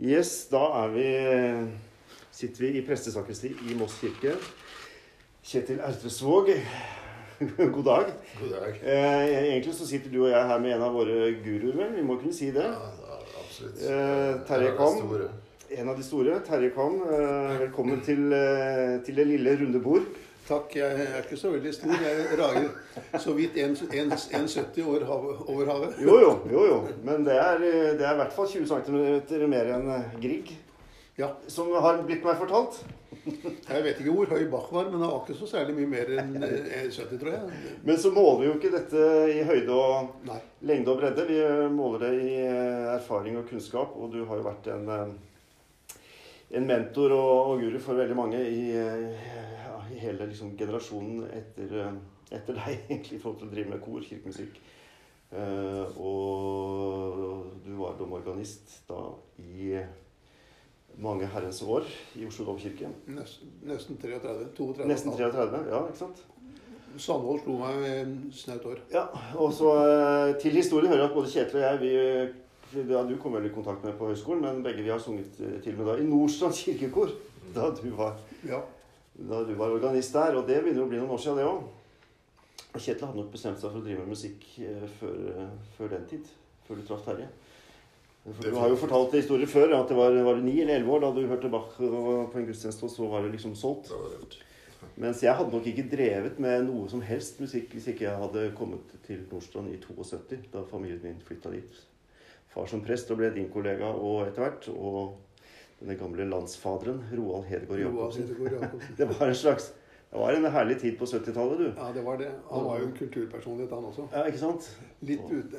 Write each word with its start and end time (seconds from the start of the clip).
Yes, 0.00 0.48
da 0.48 0.62
er 0.84 0.92
vi, 0.94 1.06
sitter 2.32 2.64
vi 2.64 2.70
i 2.78 2.82
prestesakristi 2.86 3.50
i 3.68 3.74
Moss 3.76 3.98
kirke. 4.00 4.32
Kjetil 5.44 5.82
Ertresvåg, 5.84 6.48
god 7.74 7.84
dag. 7.84 8.12
God 8.38 8.54
dag. 8.54 8.78
Eh, 8.80 9.26
egentlig 9.50 9.74
så 9.76 9.84
sitter 9.88 10.08
du 10.08 10.22
og 10.22 10.30
jeg 10.32 10.48
her 10.48 10.62
med 10.64 10.76
en 10.78 10.86
av 10.86 10.96
våre 10.96 11.34
guruer, 11.44 11.76
vel? 11.76 11.92
Vi 11.98 12.04
må 12.08 12.16
kunne 12.22 12.32
si 12.32 12.48
det. 12.54 12.64
Ja, 12.64 13.18
absolutt. 13.42 13.82
Eh, 13.84 14.40
Terje 14.48 14.72
En 14.72 14.78
Kam. 14.80 15.26
En 15.72 15.92
av 15.92 16.00
de 16.00 16.06
store. 16.06 16.40
Terje 16.46 16.72
Kam, 16.72 16.96
eh, 17.12 17.52
velkommen 17.66 18.00
til, 18.06 18.32
eh, 18.32 18.96
til 19.04 19.20
det 19.20 19.28
lille 19.28 19.58
runde 19.60 19.82
bord. 19.84 20.08
Takk. 20.48 20.74
Jeg 20.76 21.04
er 21.06 21.20
ikke 21.22 21.38
så 21.38 21.52
veldig 21.52 21.72
stor. 21.74 21.92
Jeg 22.02 22.38
rager 22.40 23.18
så 23.22 23.34
vidt 23.36 23.54
1,70 23.62 24.82
år 24.90 25.04
over 25.08 25.70
havet. 25.70 26.00
Jo, 26.02 26.18
jo, 26.20 26.32
jo, 26.50 26.64
jo. 26.72 26.80
Men 27.06 27.24
det 27.28 27.36
er, 27.38 27.62
eh, 27.62 27.92
det 27.98 28.06
er 28.08 28.16
i 28.16 28.20
hvert 28.24 28.34
fall 28.34 28.50
20 28.50 28.66
cm 28.66 29.48
mer 29.52 29.70
enn 29.76 29.88
eh, 29.98 30.18
Grieg. 30.22 30.50
Ja. 31.20 31.28
Som 31.52 31.70
har 31.84 32.02
blitt 32.08 32.24
meg 32.26 32.38
fortalt. 32.40 32.80
Jeg 33.22 33.82
vet 33.84 33.98
ikke 34.00 34.12
hvor 34.16 34.30
høy 34.32 34.46
Bach 34.50 34.70
var, 34.72 34.88
men 34.90 35.02
han 35.04 35.10
var 35.12 35.20
ikke 35.22 35.36
så 35.38 35.46
særlig 35.46 35.74
mye 35.76 35.90
mer 35.92 36.08
enn 36.18 36.32
eh, 36.42 36.86
1,70, 36.88 37.18
tror 37.20 37.34
jeg. 37.36 37.58
Men 37.86 38.00
så 38.02 38.10
måler 38.14 38.40
vi 38.40 38.48
jo 38.48 38.54
ikke 38.56 38.72
dette 38.72 39.02
i 39.30 39.42
høyde 39.46 39.76
og 39.76 40.24
Nei. 40.26 40.40
lengde 40.72 40.90
og 40.94 41.02
bredde. 41.02 41.26
Vi 41.28 41.38
måler 41.76 42.06
det 42.08 42.12
i 42.18 42.32
eh, 42.48 42.88
erfaring 42.96 43.38
og 43.38 43.46
kunnskap. 43.52 43.94
Og 43.94 44.10
du 44.16 44.24
har 44.26 44.40
jo 44.40 44.46
vært 44.48 44.66
en, 44.74 44.88
eh, 44.96 46.00
en 46.58 46.66
mentor 46.68 47.14
og, 47.14 47.52
og 47.52 47.62
guru 47.62 47.78
for 47.84 48.00
veldig 48.00 48.18
mange 48.18 48.40
eh, 48.42 49.06
i 49.12 49.31
hele 50.02 50.28
liksom, 50.28 50.54
generasjonen 50.58 51.24
etter, 51.32 51.74
eh, 51.86 51.98
etter 52.32 52.58
deg, 52.58 52.78
egentlig, 52.90 53.18
i 53.18 53.22
forhold 53.22 53.42
til 53.42 53.50
å 53.50 53.54
drive 53.54 53.74
med 53.74 53.82
kor, 53.84 54.04
kirkemusikk. 54.06 54.60
Uh, 55.32 55.88
og 55.96 57.46
du 57.64 57.70
var 57.78 57.94
domorganist 57.96 58.82
da 58.84 58.98
i 59.40 59.78
mange 61.00 61.24
herrens 61.32 61.62
år 61.64 61.86
i 62.20 62.26
Oslo 62.28 62.44
domkirke. 62.50 62.90
Nesten, 63.08 63.54
nesten 63.64 63.96
33. 63.96 64.50
32. 64.58 64.90
Nesten 64.90 65.16
33, 65.16 65.62
ja, 65.72 65.80
ikke 65.88 66.02
sant? 66.02 66.20
Sandvold 67.00 67.40
slo 67.46 67.56
meg 67.62 67.86
i 67.88 67.94
snaut 68.36 68.66
år. 68.68 68.82
Ja, 68.92 69.06
og 69.40 69.54
så 69.56 69.72
uh, 69.72 70.34
til 70.42 70.58
historien 70.60 70.92
hører 70.92 71.06
at 71.06 71.16
både 71.16 71.32
Kjetil 71.32 71.62
og 71.62 71.64
jeg 71.64 71.80
vi, 71.80 71.94
ja, 72.92 73.00
Du 73.08 73.16
kom 73.20 73.32
vel 73.38 73.48
i 73.48 73.54
kontakt 73.54 73.84
med 73.88 73.96
på 73.96 74.12
høyskolen, 74.12 74.44
men 74.44 74.60
begge 74.64 74.84
vi 74.84 74.92
har 74.92 75.00
sunget 75.00 75.40
til 75.64 75.80
med 75.80 75.88
da 75.88 75.96
i 75.96 76.04
Nordstrand 76.04 76.60
kirkekor. 76.60 77.16
Da 77.56 77.72
du 77.80 77.88
var, 77.96 78.20
Ja. 78.44 78.60
Da 79.28 79.42
du 79.46 79.54
var 79.58 79.74
organist 79.74 80.14
der. 80.16 80.36
Og 80.38 80.48
det 80.48 80.60
begynner 80.62 80.84
å 80.84 80.90
bli 80.90 81.00
noen 81.00 81.14
år 81.14 81.22
siden, 81.22 81.40
det 81.40 81.48
òg. 81.48 81.64
Og 82.72 82.80
Kjetil 82.80 83.06
hadde 83.06 83.20
nok 83.20 83.32
bestemt 83.32 83.60
seg 83.60 83.68
for 83.68 83.80
å 83.80 83.84
drive 83.84 84.04
med 84.04 84.14
musikk 84.14 84.46
eh, 84.64 84.86
før, 85.00 85.18
eh, 85.32 85.56
før 85.76 85.92
den 85.92 86.06
tid. 86.10 86.30
Før 86.66 86.78
du 86.78 86.86
traff 86.88 87.02
Terje. 87.06 87.28
For 88.22 88.46
du 88.46 88.54
har 88.54 88.70
jo 88.70 88.78
fortalt 88.78 89.16
historier 89.18 89.50
før, 89.50 89.74
at 89.80 89.90
det 89.90 89.98
var, 89.98 90.14
var 90.22 90.38
det 90.38 90.46
ni 90.46 90.60
eller 90.62 90.78
elleve 90.78 90.94
år 90.94 91.00
da 91.02 91.08
du 91.16 91.24
hørte 91.26 91.50
Bach 91.50 91.72
på 91.74 92.38
en 92.38 92.46
gudstjeneste, 92.46 92.86
og 92.86 92.92
så 92.94 93.08
var 93.10 93.24
det 93.26 93.32
liksom 93.34 93.56
solgt. 93.58 93.90
Mens 95.02 95.22
jeg 95.24 95.34
hadde 95.34 95.50
nok 95.50 95.66
ikke 95.66 95.88
drevet 95.90 96.38
med 96.42 96.68
noe 96.68 96.86
som 96.90 97.02
helst 97.02 97.40
musikk 97.42 97.74
hvis 97.74 97.88
ikke 97.90 98.06
jeg 98.06 98.20
hadde 98.22 98.44
kommet 98.58 98.94
til 99.06 99.24
Nordstrand 99.30 99.72
i 99.74 99.80
72, 99.82 100.46
da 100.52 100.62
familien 100.70 101.02
min 101.02 101.20
flytta 101.26 101.50
dit. 101.50 101.82
Far 102.52 102.68
som 102.70 102.82
prest 102.84 103.10
og 103.10 103.18
ble 103.18 103.32
din 103.34 103.50
kollega 103.50 103.90
og 103.90 104.26
etter 104.28 104.44
hvert. 104.44 104.68
Og 104.70 105.14
denne 105.80 105.96
gamle 105.98 106.26
landsfaderen, 106.30 107.00
Roald 107.16 107.46
Hedegaard 107.48 107.86
Roald 107.86 108.16
Jacobsen. 108.18 108.82
Det 108.98 109.08
var 109.08 109.26
en 109.26 109.34
slags 109.34 109.72
Det 110.12 110.20
var 110.20 110.36
en 110.36 110.44
herlig 110.52 110.78
tid 110.80 110.98
på 110.98 111.06
70-tallet, 111.08 111.58
du. 111.58 111.68
Ja, 111.76 111.86
det 111.94 112.04
var 112.04 112.18
det. 112.20 112.28
Han 112.50 112.64
var 112.64 112.80
jo 112.80 112.86
en 112.90 112.96
kulturpersonlighet, 112.96 113.72
han 113.72 113.84
også. 113.88 114.08
Ja, 114.12 114.26
ikke 114.28 114.42
sant? 114.42 114.66
Litt 115.00 115.30
ut, 115.30 115.54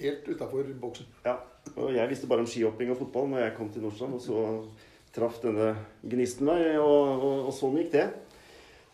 helt 0.00 0.28
utafor 0.28 0.66
boksen. 0.80 1.06
Ja. 1.24 1.36
Og 1.76 1.94
jeg 1.94 2.10
visste 2.10 2.26
bare 2.26 2.42
om 2.42 2.48
skihopping 2.50 2.90
og 2.90 2.98
fotball 3.04 3.30
når 3.30 3.44
jeg 3.44 3.54
kom 3.56 3.70
til 3.70 3.86
Nordstrand, 3.86 4.18
og 4.18 4.24
så 4.24 4.42
traff 5.14 5.38
denne 5.44 5.76
gnisten 6.02 6.48
meg, 6.48 6.74
og, 6.82 7.22
og, 7.22 7.46
og 7.46 7.54
sånn 7.54 7.78
gikk 7.78 7.92
det. 7.94 8.06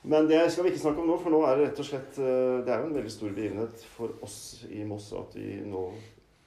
Men 0.02 0.26
det 0.28 0.40
skal 0.50 0.66
vi 0.66 0.72
ikke 0.72 0.82
snakke 0.82 1.02
om 1.02 1.10
nå, 1.12 1.16
for 1.22 1.30
nå 1.30 1.40
er 1.46 1.56
det 1.56 1.66
rett 1.68 1.80
og 1.80 1.86
slett 1.86 2.16
eh, 2.18 2.60
Det 2.66 2.72
er 2.74 2.80
jo 2.82 2.88
en 2.88 2.96
veldig 2.96 3.12
stor 3.14 3.34
begivenhet 3.36 3.84
for 3.94 4.16
oss 4.26 4.38
i 4.66 4.82
Moss 4.82 5.12
at 5.14 5.36
vi 5.38 5.60
nå 5.62 5.82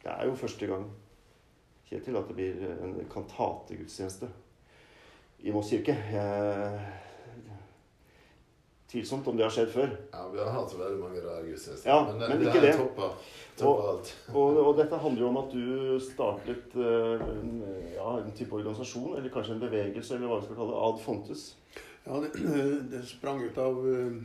Det 0.03 0.11
er 0.11 0.28
jo 0.28 0.34
første 0.35 0.67
gang, 0.67 0.84
Kjetil, 1.85 2.18
at 2.18 2.29
det 2.29 2.35
blir 2.38 2.62
en 2.81 2.96
kantategudstjeneste 3.12 4.29
i 5.46 5.51
Moss 5.53 5.69
kirke. 5.69 5.94
Tvilsomt 8.96 9.28
om 9.28 9.38
det 9.38 9.44
har 9.44 9.51
skjedd 9.51 9.72
før. 9.73 9.90
Ja, 10.13 10.22
vi 10.31 10.40
har 10.40 10.53
hatt 10.56 10.73
veldig 10.78 11.00
mange 11.01 11.22
rare 11.23 11.44
gudstjenester. 11.50 11.90
Ja, 11.90 12.03
men, 12.06 12.22
men 12.22 12.40
det 12.40 12.51
ikke 12.51 12.62
er 12.62 12.66
det. 12.68 12.75
toppa, 12.79 13.09
toppa 13.59 13.90
alt. 13.91 14.12
Og, 14.38 14.59
og 14.62 14.72
dette 14.78 15.00
handler 15.01 15.23
jo 15.23 15.31
om 15.31 15.40
at 15.41 15.56
du 15.56 15.97
startet 16.06 16.78
eh, 16.79 17.25
en, 17.25 17.57
ja, 17.96 18.13
en 18.22 18.31
type 18.38 18.56
organisasjon, 18.56 19.17
eller 19.17 19.34
kanskje 19.34 19.57
en 19.57 19.63
bevegelse, 19.66 20.16
eller 20.16 20.31
hva 20.31 20.40
vi 20.40 20.47
skal 20.47 20.59
kalle 20.62 20.75
det, 20.75 20.84
ad 20.88 21.02
fontes. 21.03 21.44
Ja, 22.06 22.22
det, 22.23 22.31
det 22.94 23.02
sprang 23.09 23.44
ut 23.44 23.59
av 23.66 23.81
eh, 23.90 24.17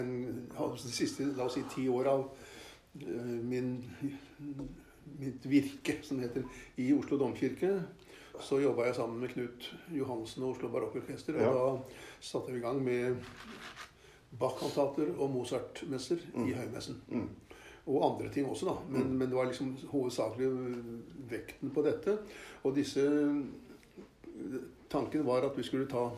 en, 0.00 0.14
de 0.54 0.68
siste 0.86 1.28
la 1.34 1.50
oss 1.50 1.58
si, 1.58 1.66
ti 1.74 1.88
år 1.92 2.12
av 2.14 2.24
eh, 3.02 3.34
min, 3.52 3.74
mitt 5.18 5.46
virke, 5.50 5.98
som 6.02 6.16
det 6.18 6.28
heter, 6.28 6.44
i 6.76 6.92
Oslo 6.92 7.18
domkirke. 7.18 7.82
Så 8.40 8.60
jobba 8.62 8.84
jeg 8.86 8.94
sammen 8.94 9.20
med 9.20 9.28
Knut 9.32 9.74
Johansen 9.90 10.42
og 10.44 10.50
Oslo 10.56 10.68
Barokkorkester. 10.68 11.34
Og 11.34 11.40
Ja. 11.40 11.52
da 11.52 11.78
satte 12.20 12.52
vi 12.52 12.58
i 12.58 12.62
gang 12.62 12.82
med 12.84 13.16
Bach-kantater 14.38 15.14
og 15.18 15.30
Mozart-messer 15.30 16.16
i 16.34 16.38
Mm. 16.38 16.52
høymessen. 16.54 17.00
Mm. 17.08 17.28
Og 17.86 18.04
andre 18.20 18.32
ting 18.32 18.46
også, 18.46 18.66
da. 18.66 18.74
Men, 18.88 19.02
Mm. 19.02 19.08
men 19.18 19.28
det 19.28 19.36
var 19.36 19.44
liksom 19.46 19.76
hovedsakelig 19.88 20.48
vekten 21.30 21.70
på 21.70 21.82
dette. 21.82 22.18
Og 22.64 22.74
disse 22.76 23.44
Tanken 24.90 25.26
var 25.26 25.42
at 25.44 25.56
vi 25.58 25.62
skulle 25.62 25.86
ta 25.86 26.10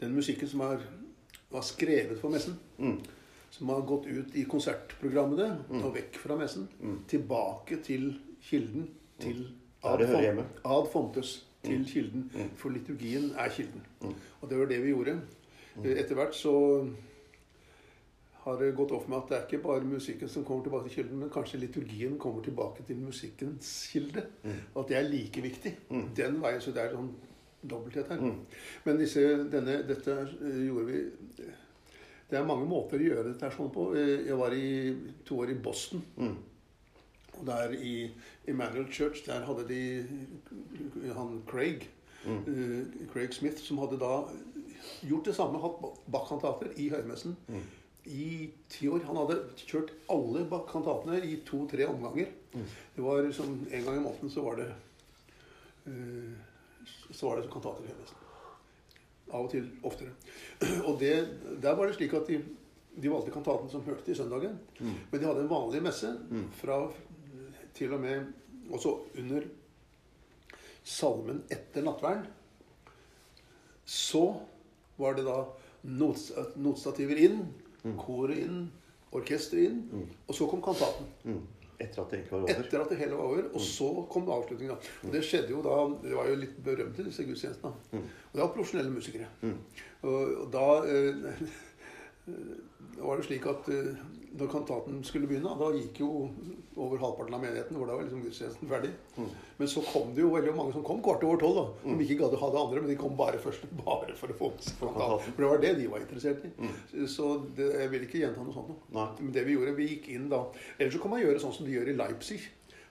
den 0.00 0.14
musikken 0.14 0.48
som 0.48 0.60
er, 0.60 0.78
var 1.50 1.60
skrevet 1.60 2.18
for 2.20 2.28
messen, 2.28 2.58
Mm. 2.78 3.00
Som 3.56 3.68
har 3.72 3.80
gått 3.88 4.06
ut 4.06 4.34
i 4.36 4.44
konsertprogrammene 4.44 5.48
Mm. 5.70 5.84
og 5.84 5.94
vekk 5.96 6.16
fra 6.20 6.36
messen, 6.36 6.68
Mm. 6.80 6.98
tilbake 7.08 7.82
til 7.82 8.14
kilden, 8.42 8.88
til 9.18 9.46
Der 9.82 9.96
det 9.96 10.08
Fon- 10.08 10.44
ad 10.64 10.86
fontes, 10.92 11.44
til 11.62 11.78
Mm. 11.78 11.84
kilden. 11.84 12.30
Mm. 12.34 12.50
For 12.56 12.68
liturgien 12.70 13.30
er 13.38 13.48
kilden. 13.48 13.82
Mm. 14.02 14.14
Og 14.42 14.48
det 14.50 14.58
var 14.58 14.66
det 14.66 14.82
vi 14.82 14.88
gjorde. 14.92 15.20
Etter 15.84 16.14
hvert 16.14 16.34
så 16.34 16.88
har 18.44 18.56
det 18.60 18.74
gått 18.76 18.92
opp 18.92 19.08
med 19.08 19.18
at 19.18 19.28
det 19.28 19.36
er 19.38 19.46
ikke 19.46 19.62
bare 19.62 19.84
musikken 19.84 20.28
som 20.28 20.44
kommer 20.44 20.64
tilbake 20.64 20.88
til 20.88 21.02
kilden, 21.02 21.18
men 21.18 21.30
kanskje 21.30 21.58
liturgien 21.60 22.18
kommer 22.18 22.42
tilbake 22.42 22.84
til 22.86 22.96
musikkens 22.96 23.88
kilde. 23.92 24.22
Mm. 24.44 24.52
Og 24.74 24.82
at 24.84 24.88
det 24.88 24.96
er 24.96 25.08
like 25.10 25.42
viktig. 25.42 25.76
Mm. 25.90 26.08
Den 26.16 26.40
veien, 26.42 26.60
så 26.60 26.72
det 26.72 26.82
er 26.84 26.94
sånn 26.94 27.10
dobbelthet 27.68 28.08
her. 28.08 28.20
Mm. 28.20 28.38
Men 28.84 28.98
disse, 28.98 29.20
denne, 29.50 29.80
dette 29.88 30.10
eh, 30.42 30.66
gjorde 30.66 30.86
vi 30.86 31.00
Det 32.30 32.38
er 32.38 32.46
mange 32.46 32.66
måter 32.66 32.98
å 32.98 33.06
gjøre 33.06 33.28
dette 33.32 33.50
sånn 33.54 33.70
på. 33.74 33.94
Eh, 33.96 34.26
Jeg 34.26 34.36
var 34.38 34.50
i 34.54 34.96
to 35.24 35.36
år 35.44 35.50
i 35.52 35.54
Boston. 35.62 36.02
Mm. 36.18 36.36
Og 37.38 37.44
der 37.46 37.74
i 37.76 38.10
Emmanuel 38.48 38.88
Church, 38.90 39.24
der 39.26 39.44
hadde 39.46 39.66
de 39.68 40.06
han 41.14 41.42
Craig, 41.46 41.88
Mm. 42.26 42.40
Uh, 42.48 43.06
Craig 43.12 43.30
Smith, 43.32 43.60
som 43.62 43.78
hadde 43.78 44.00
da 44.00 44.24
gjort 45.06 45.24
det 45.28 45.34
samme, 45.36 45.60
hatt 45.62 45.76
Bach-kantater 46.10 46.72
i 46.76 46.88
høymessen 46.90 47.36
Mm. 47.46 47.60
i 48.06 48.50
ti 48.68 48.88
år. 48.88 49.04
Han 49.06 49.16
hadde 49.20 49.36
kjørt 49.56 49.92
alle 50.10 50.42
Bach-kantatene 50.50 51.20
i 51.22 51.36
to-tre 51.46 51.86
omganger. 51.86 52.26
Mm. 52.52 52.64
Det 52.96 53.04
var 53.04 53.30
som 53.32 53.66
En 53.70 53.84
gang 53.84 53.96
i 53.96 54.02
måneden 54.02 54.30
så 54.30 54.42
var 54.42 54.56
det 54.56 54.66
uh, 55.86 56.34
så 57.12 57.28
var 57.28 57.36
det 57.40 57.50
kantater 57.52 57.84
i 57.84 57.92
høymessen. 57.94 58.16
Av 59.32 59.44
og 59.44 59.50
til 59.50 59.66
oftere. 59.82 60.12
Og 60.88 60.98
det, 61.00 61.14
der 61.62 61.74
var 61.74 61.86
det 61.86 61.96
slik 61.96 62.12
at 62.14 62.28
de, 62.30 62.38
de 63.02 63.10
valgte 63.10 63.32
kantaten 63.34 63.68
som 63.72 63.82
hørte 63.84 64.04
til 64.06 64.16
søndagen. 64.16 64.58
Mm. 64.80 64.92
Men 65.10 65.20
de 65.20 65.26
hadde 65.26 65.40
en 65.44 65.50
vanlig 65.50 65.82
messe 65.82 66.12
Mm. 66.30 66.48
fra 66.60 66.78
til 67.74 67.92
og 67.92 68.00
med 68.00 68.26
også 68.72 68.94
under 69.18 69.42
salmen 70.86 71.42
etter 71.50 71.82
nattverden. 71.82 72.26
Så 73.84 74.22
var 74.98 75.14
det 75.18 75.24
da 75.26 75.40
notstativer 75.86 77.18
inn, 77.26 77.46
Mm. 77.86 77.96
koret 78.02 78.38
inn, 78.42 78.72
orkesteret 79.14 79.68
inn, 79.68 79.82
Mm. 79.92 80.06
og 80.28 80.34
så 80.34 80.48
kom 80.50 80.62
kantaten. 80.62 81.06
Mm. 81.76 81.84
Etter 81.84 82.02
at 82.02 82.10
det 82.10 82.18
egentlig 82.18 82.32
var 82.32 82.42
over. 82.42 82.60
Etter 82.64 82.80
at 82.80 82.90
det 82.92 82.98
hele 82.98 83.16
var 83.18 83.30
over. 83.30 83.48
Og 83.52 83.60
så 83.60 83.88
kom 84.10 84.30
avslutninga. 84.32 84.76
Og 85.04 85.12
det 85.12 85.22
skjedde 85.24 85.52
jo 85.52 85.62
da 85.64 85.76
Det 86.02 86.16
var 86.16 86.30
jo 86.30 86.40
litt 86.40 86.56
berømte, 86.64 87.04
disse 87.04 87.26
gudstjenestene. 87.28 87.72
Mm. 87.92 88.06
Og 88.30 88.38
det 88.38 88.44
var 88.44 88.52
profesjonelle 88.54 88.92
musikere. 88.94 89.28
Mm. 89.42 89.58
Og, 90.02 90.34
og 90.44 90.52
da 90.54 90.66
eh, 92.28 92.54
da 92.96 93.04
var 93.04 93.20
det 93.20 93.28
slik 93.28 93.46
at 93.50 93.66
da 93.66 93.80
når 94.36 94.50
kantaten 94.52 94.98
skulle 95.06 95.28
begynne, 95.28 95.52
da 95.58 95.68
gikk 95.74 96.00
jo 96.02 96.08
over 96.76 97.00
halvparten 97.00 97.36
av 97.36 97.42
menigheten, 97.42 97.76
hvor 97.78 97.88
da 97.88 97.96
var 97.96 98.04
liksom 98.04 98.22
gudstjenesten 98.24 98.68
ferdig. 98.68 98.90
Mm. 99.16 99.30
Men 99.60 99.70
så 99.72 99.82
kom 99.86 100.12
det 100.16 100.22
jo 100.24 100.32
veldig 100.34 100.52
mange 100.56 100.74
som 100.74 100.84
kom 100.84 101.00
kvart 101.04 101.24
over 101.24 101.40
tolv, 101.40 101.56
da. 101.56 101.64
Som 101.84 102.02
ikke 102.04 102.18
gadd 102.20 102.36
å 102.36 102.40
ha 102.42 102.50
det 102.52 102.60
andre, 102.62 102.82
men 102.82 102.92
de 102.92 102.98
kom 103.00 103.16
bare 103.18 103.40
først 103.42 103.64
bare 103.86 104.16
for 104.18 104.32
å 104.32 104.38
få 104.40 104.50
seg 104.58 104.82
kantaten. 104.82 105.32
For 105.32 105.44
det 105.44 105.52
var 105.52 105.64
det 105.64 105.72
de 105.80 105.88
var 105.94 106.04
interessert 106.04 106.44
i. 106.48 106.52
Mm. 106.58 107.08
Så 107.14 107.30
det, 107.56 107.70
jeg 107.80 107.94
vil 107.94 108.06
ikke 108.08 108.22
gjenta 108.24 108.44
noe 108.44 108.56
sånt 108.56 108.70
noe. 108.74 109.08
Men 109.22 109.32
det 109.38 109.46
vi 109.48 109.56
gjorde, 109.56 109.78
vi 109.78 109.90
gikk 109.94 110.12
inn 110.16 110.28
da 110.32 110.44
Ellers 110.76 110.94
så 110.96 111.02
kan 111.02 111.14
man 111.14 111.24
gjøre 111.24 111.42
sånn 111.42 111.56
som 111.56 111.68
de 111.68 111.74
gjør 111.76 111.92
i 111.92 111.96
Leipzig. 111.96 112.40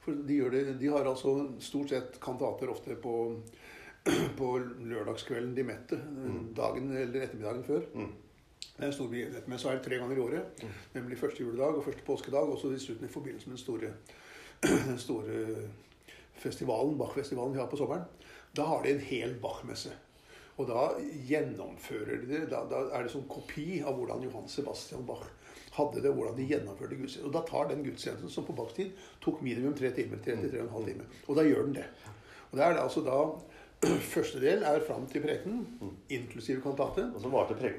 For 0.06 0.26
de, 0.26 0.42
det, 0.54 0.66
de 0.82 0.92
har 0.94 1.08
altså 1.10 1.38
stort 1.64 1.94
sett 1.94 2.20
kantater 2.22 2.70
ofte 2.74 2.98
på, 3.02 3.16
på 4.40 4.52
lørdagskvelden 4.82 5.56
de 5.58 5.66
mette. 5.68 6.02
Dagen 6.58 6.90
eller 6.94 7.28
ettermiddagen 7.28 7.66
før. 7.70 7.90
Mm. 7.94 8.14
Det 8.76 8.84
er 8.84 8.88
en 8.88 8.94
stor 8.94 9.08
begivenhet. 9.08 9.48
Men 9.48 9.60
så 9.60 9.70
er 9.70 9.78
det 9.78 9.86
tre 9.86 10.00
ganger 10.02 10.18
i 10.18 10.24
året. 10.24 10.64
Nemlig 10.94 11.20
første 11.20 11.44
juledag 11.44 11.78
og 11.80 11.84
første 11.84 12.04
påskedag. 12.04 12.50
Og 12.52 12.60
så 12.60 12.72
dessuten 12.74 13.08
i 13.08 13.12
forbindelse 13.12 13.50
med 13.50 13.58
den 13.58 13.64
store, 13.64 13.94
den 14.64 15.00
store 15.08 15.46
festivalen, 16.34 16.98
Bach-festivalen 16.98 17.54
vi 17.54 17.60
har 17.60 17.70
på 17.72 17.80
sommeren. 17.80 18.04
Da 18.56 18.68
har 18.68 18.84
de 18.84 18.92
en 18.92 19.00
hel 19.00 19.38
Bach-messe. 19.42 19.94
Og 20.58 20.68
da 20.68 20.90
gjennomfører 21.28 22.20
de 22.22 22.28
det. 22.32 22.44
Da, 22.52 22.66
da 22.72 22.86
er 22.96 23.04
det 23.04 23.16
sånn 23.16 23.28
kopi 23.32 23.82
av 23.84 23.96
hvordan 23.98 24.24
Johan 24.28 24.52
Sebastian 24.52 25.08
Bach 25.08 25.24
hadde 25.76 26.04
det, 26.04 26.12
hvordan 26.16 26.38
de 26.38 26.48
gjennomførte 26.48 26.96
gudstjenesten. 26.96 27.28
Og 27.28 27.36
da 27.36 27.42
tar 27.48 27.72
den 27.72 27.84
gudstjenesten, 27.84 28.32
som 28.32 28.46
på 28.48 28.56
Bachs 28.56 28.76
tid 28.78 28.94
tok 29.24 29.42
minimum 29.44 29.76
tre 29.76 29.92
timer, 29.96 30.22
tre 30.24 30.38
til 30.40 30.52
tre 30.52 30.62
og 30.64 30.70
en 30.70 30.76
halv 30.78 30.92
time. 30.92 31.08
Og 31.28 31.40
da 31.40 31.44
gjør 31.48 31.68
den 31.68 31.76
det. 31.80 31.90
Og 32.52 32.56
det 32.56 32.64
er 32.64 32.76
det 32.76 32.84
altså 32.86 33.04
da 33.04 33.18
Første 34.16 34.40
del 34.42 34.64
er 34.66 34.80
fram 34.88 35.04
til 35.12 35.22
preken, 35.22 35.60
inklusive 36.10 36.62
kantate. 36.64 37.10
Og 37.14 37.22
så. 37.22 37.28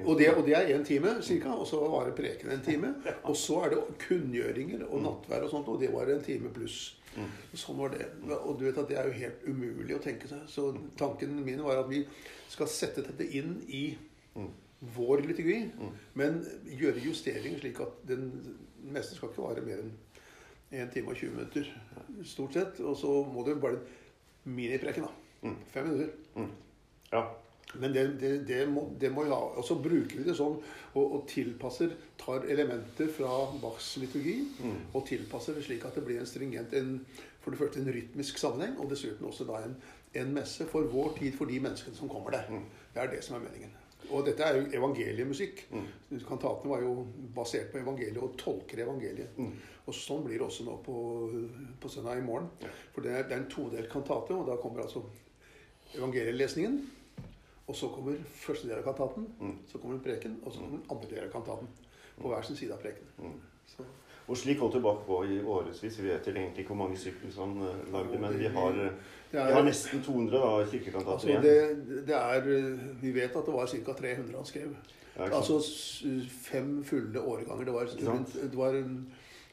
Og 0.05 0.19
det, 0.19 0.29
og 0.35 0.45
det 0.45 0.53
er 0.57 0.69
én 0.75 0.85
time 0.85 1.15
cirka, 1.25 1.49
og 1.55 1.67
så 1.67 1.79
varer 1.89 2.13
preken 2.15 2.51
en 2.53 2.61
time. 2.63 2.93
Og 3.29 3.35
så 3.37 3.61
er 3.65 3.73
det 3.73 3.81
kunngjøringer 4.07 4.85
og 4.87 5.01
nattvær 5.03 5.43
og 5.47 5.51
sånt, 5.51 5.67
og 5.67 5.81
det 5.81 5.89
var 5.93 6.09
en 6.13 6.23
time 6.23 6.49
pluss. 6.53 6.77
Sånn 7.57 7.79
var 7.81 7.89
det. 7.95 8.05
Og 8.37 8.59
du 8.59 8.67
vet 8.67 8.77
at 8.77 8.87
det 8.91 8.97
er 9.01 9.09
jo 9.09 9.17
helt 9.17 9.45
umulig 9.49 9.95
å 9.97 10.03
tenke 10.03 10.29
seg. 10.29 10.43
Så 10.51 10.69
tanken 10.99 11.33
min 11.43 11.63
var 11.65 11.81
at 11.81 11.89
vi 11.89 12.03
skal 12.51 12.69
sette 12.69 13.01
dette 13.07 13.25
inn 13.39 13.57
i 13.67 13.97
vår 14.93 15.23
liturgi, 15.25 15.63
men 16.13 16.43
gjøre 16.69 17.01
justeringer 17.01 17.57
slik 17.63 17.79
at 17.81 17.95
den 18.05 18.27
meste 18.93 19.17
skal 19.17 19.31
ikke 19.31 19.47
vare 19.47 19.63
mer 19.65 19.81
enn 19.81 19.95
1 20.69 20.91
time 20.93 21.09
og 21.09 21.17
20 21.17 21.33
minutter, 21.33 21.71
stort 22.27 22.53
sett. 22.53 22.81
Og 22.85 22.93
så 22.99 23.15
må 23.25 23.41
det 23.47 23.57
bare 23.63 23.81
minipreken, 24.45 25.07
da. 25.07 25.26
Fem 25.73 25.87
minutter. 25.87 26.49
Ja. 27.11 27.23
Men 27.73 27.93
det, 27.93 28.03
det, 28.21 28.47
det, 28.47 28.61
må, 28.69 28.85
det 28.99 29.09
må 29.11 29.25
ja. 29.27 29.37
Og 29.37 29.65
så 29.65 29.75
bruker 29.83 30.19
vi 30.19 30.25
det 30.25 30.35
sånn 30.37 30.55
og, 30.57 31.01
og 31.03 31.25
tilpasser 31.29 31.95
Tar 32.19 32.47
elementer 32.49 33.09
fra 33.11 33.31
Bachs 33.61 33.97
liturgi 34.01 34.37
og 34.93 35.03
tilpasser 35.07 35.57
det 35.57 35.65
slik 35.67 35.83
at 35.85 35.97
det 35.99 36.05
blir 36.07 36.21
en 36.21 36.29
stringent 36.29 36.73
en, 36.79 36.93
For 37.43 37.51
det 37.53 37.59
første 37.59 37.81
en 37.83 37.91
rytmisk 37.93 38.39
sammenheng, 38.41 38.77
og 38.79 38.89
dessuten 38.91 39.27
også 39.27 39.45
da 39.47 39.61
en, 39.63 39.75
en 40.19 40.31
messe 40.35 40.65
for 40.67 40.87
vår 40.91 41.13
tid, 41.19 41.35
for 41.37 41.47
de 41.47 41.59
menneskene 41.63 41.95
som 41.95 42.09
kommer 42.11 42.35
der. 42.35 42.49
Det 42.93 43.03
er 43.03 43.11
det 43.11 43.21
som 43.23 43.37
er 43.37 43.45
meningen. 43.45 43.75
Og 44.11 44.25
dette 44.27 44.43
er 44.43 44.57
jo 44.57 44.67
evangeliemusikk. 44.79 45.61
Kantatene 46.27 46.71
var 46.71 46.83
jo 46.83 47.05
basert 47.35 47.71
på 47.71 47.79
evangeliet 47.79 48.19
og 48.23 48.35
tolker 48.39 48.83
evangeliet. 48.83 49.39
Og 49.87 49.95
sånn 49.95 50.25
blir 50.25 50.41
det 50.41 50.47
også 50.47 50.65
nå 50.67 50.75
på, 50.83 50.97
på 51.79 51.91
søndag 51.91 52.19
i 52.19 52.25
morgen. 52.25 52.49
For 52.95 53.05
det 53.05 53.13
er, 53.13 53.23
det 53.29 53.37
er 53.37 53.45
en 53.45 53.49
todelt 53.51 53.91
kantate, 53.91 54.35
og 54.35 54.47
da 54.49 54.57
kommer 54.59 54.83
altså 54.83 55.05
evangelielesningen. 55.97 56.79
Og 57.67 57.75
så 57.75 57.89
kommer 57.91 58.15
første 58.31 58.67
del 58.69 58.77
av 58.79 58.83
kantaten, 58.87 59.25
så 59.67 59.77
kommer 59.83 59.99
preken, 59.99 60.37
og 60.45 60.53
så 60.53 60.59
kommer 60.63 60.79
andre 60.93 61.09
del 61.11 61.25
av 61.27 61.31
kantaten. 61.33 61.67
På 62.21 62.29
hver 62.31 62.41
sin 62.47 62.55
side 62.55 62.73
av 62.73 62.79
preken. 62.81 63.33
Så, 63.67 63.83
Og 64.27 64.35
slik 64.37 64.59
holdt 64.59 64.73
tilbake 64.75 65.05
på 65.07 65.17
i 65.23 65.37
årevis. 65.43 65.99
Vi 65.99 66.07
vet 66.09 66.25
egentlig 66.27 66.63
ikke 66.63 66.73
hvor 66.73 66.79
mange 66.81 66.97
sykler 66.99 67.31
han 67.37 67.53
eh, 67.63 67.91
lagde, 67.93 68.17
men 68.19 68.33
vi 68.39 68.47
har, 68.51 68.71
er- 68.71 68.95
vi 69.31 69.37
har 69.53 69.63
nesten 69.63 70.01
200 70.03 70.39
da, 70.41 70.49
kirkekantater 70.71 71.11
altså 71.13 71.29
igjen. 71.29 71.43
det, 71.43 72.07
det 72.07 72.15
er 72.15 72.41
Vi 73.01 73.11
vet 73.15 73.35
at 73.35 73.45
det 73.45 73.53
var 73.53 73.67
ca. 73.67 73.93
300 73.93 74.35
han 74.35 74.45
skrev. 74.45 74.73
Ja. 75.17 75.29
Altså 75.37 75.59
fem 76.49 76.83
fulle 76.83 77.19
årganger. 77.21 77.65
Det 77.65 77.73
var, 77.73 77.87
rundt, 78.11 78.33
det 78.51 78.57
var 78.57 78.75
eh, 78.75 78.91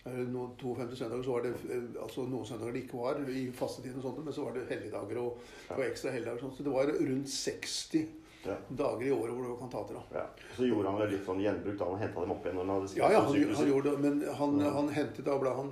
no, 0.04 0.50
52 0.60 0.96
søndager, 0.98 1.22
så 1.24 1.32
var 1.38 1.46
det 1.46 1.54
eh, 1.72 1.86
altså 2.02 2.26
noen 2.28 2.44
søndager 2.48 2.72
det 2.76 2.82
ikke 2.84 2.98
var 3.00 3.22
i 3.32 3.46
fastetiden, 3.56 4.02
og 4.02 4.04
sånt, 4.08 4.24
men 4.24 4.34
så 4.36 4.44
var 4.44 4.52
det 4.58 4.66
helligdager 4.68 5.22
og, 5.22 5.38
og 5.72 5.80
ekstra 5.86 6.12
helligdager. 6.12 6.52
Så 6.58 6.66
det 6.66 6.74
var 6.74 6.92
rundt 7.00 7.32
60 7.32 8.04
Ja. 8.44 8.52
dager 8.68 9.06
i 9.06 9.10
året 9.10 9.32
hvor 9.32 9.40
det 9.42 9.50
var 9.54 9.60
kantater. 9.62 9.94
da. 9.96 10.18
Ja. 10.18 10.24
Så 10.52 10.66
gjorde 10.68 10.90
han 10.92 11.08
litt 11.08 11.22
sånn 11.24 11.38
gjenbruk 11.40 11.78
da 11.80 11.86
han 11.88 12.02
henta 12.02 12.20
dem 12.20 12.34
opp 12.34 12.44
igjen 12.44 12.58
han 12.60 12.88
Ja, 12.98 13.06
ja, 13.14 13.22
han, 13.24 13.54
han 13.56 13.70
gjorde 13.70 13.94
det, 13.94 14.02
men 14.04 14.18
han, 14.36 14.58
han 14.60 14.90
hentet 14.92 15.24
da 15.24 15.38
ble 15.40 15.54
han 15.56 15.70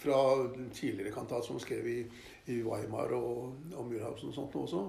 fra 0.00 0.22
tidligere 0.72 1.12
kantat 1.12 1.44
som 1.44 1.60
skrev 1.60 1.84
i, 1.92 1.98
i 2.48 2.62
Weimar 2.64 3.12
og, 3.12 3.52
og 3.76 3.90
Murhausen 3.90 4.32
og 4.32 4.34
sånt 4.38 4.56
også, 4.62 4.80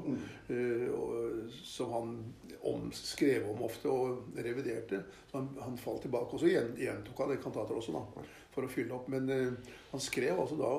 eh, 0.56 0.88
og, 0.95 1.51
som 1.68 1.92
han 1.98 2.16
om, 2.63 2.88
skrev 2.95 3.51
om 3.51 3.60
ofte 3.68 3.92
og 3.92 4.31
reviderte. 4.40 5.04
Så 5.28 5.42
han, 5.42 5.51
han 5.60 5.75
falt 5.83 6.07
tilbake. 6.07 6.31
Og 6.31 6.40
så 6.40 6.48
gjentok 6.56 7.25
han 7.25 7.36
kantater 7.44 7.75
også, 7.75 7.92
da, 7.92 8.24
for 8.57 8.65
å 8.68 8.71
fylle 8.74 8.98
opp. 8.98 9.07
Men 9.13 9.30
eh, 9.33 9.75
han 9.94 10.04
skrev 10.04 10.42
altså 10.42 10.57
da 10.59 10.71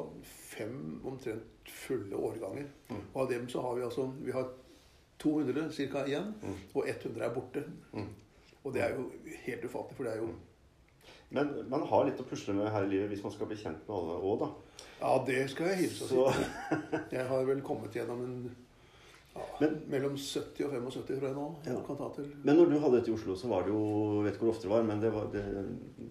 fem 0.52 0.98
omtrent 1.06 1.70
fulle 1.70 2.16
årganger. 2.16 2.66
Og 3.12 3.22
av 3.22 3.30
dem 3.30 3.46
så 3.52 3.62
har 3.64 3.78
vi 3.78 3.86
altså 3.86 4.08
vi 4.18 4.34
har 4.34 4.50
200 5.22 5.68
ca. 5.90 6.04
igjen, 6.06 6.28
og 6.74 6.84
100 6.86 7.24
er 7.26 7.32
borte. 7.34 7.64
Og 8.62 8.74
det 8.74 8.82
er 8.84 8.94
jo 8.94 9.08
helt 9.46 9.64
ufattelig, 9.66 9.96
for 9.96 10.06
det 10.06 10.12
er 10.12 10.22
jo 10.22 10.28
Men 11.34 11.50
man 11.68 11.82
har 11.90 12.06
litt 12.08 12.20
å 12.22 12.24
pusle 12.24 12.54
med 12.56 12.70
her 12.72 12.86
i 12.86 12.88
livet 12.88 13.10
hvis 13.12 13.22
man 13.24 13.32
skal 13.34 13.50
bli 13.50 13.58
kjent 13.60 13.82
med 13.84 13.94
alle 13.96 14.14
òg, 14.24 14.38
da. 14.40 14.48
Ja, 15.02 15.10
det 15.26 15.42
skal 15.52 15.72
jeg 15.72 15.82
hilse 15.82 16.06
og 16.08 16.32
si. 16.32 16.46
Jeg 17.12 17.26
har 17.28 17.44
vel 17.44 17.60
kommet 17.66 17.96
gjennom 17.98 18.22
en 18.24 18.38
Men- 19.60 19.78
mellom 19.88 20.16
70 20.16 20.64
og 20.64 20.70
75, 20.72 21.06
tror 21.18 21.26
jeg 21.28 21.36
nå. 21.36 21.46
Ja. 21.66 21.78
Kantater. 21.86 22.26
men 22.44 22.56
når 22.56 22.64
du 22.70 22.78
hadde 22.78 22.96
dette 22.96 23.10
i 23.10 23.14
Oslo, 23.14 23.34
så 23.36 23.48
var 23.48 23.62
det 23.62 23.72
jo 23.72 24.20
vet 24.24 24.34
ikke 24.34 24.44
hvor 24.46 24.54
ofte 24.54 24.68
det 24.68 24.70
var, 24.74 24.82
men 24.82 25.00
det 25.02 25.12
var, 25.12 25.30
det, 25.32 25.44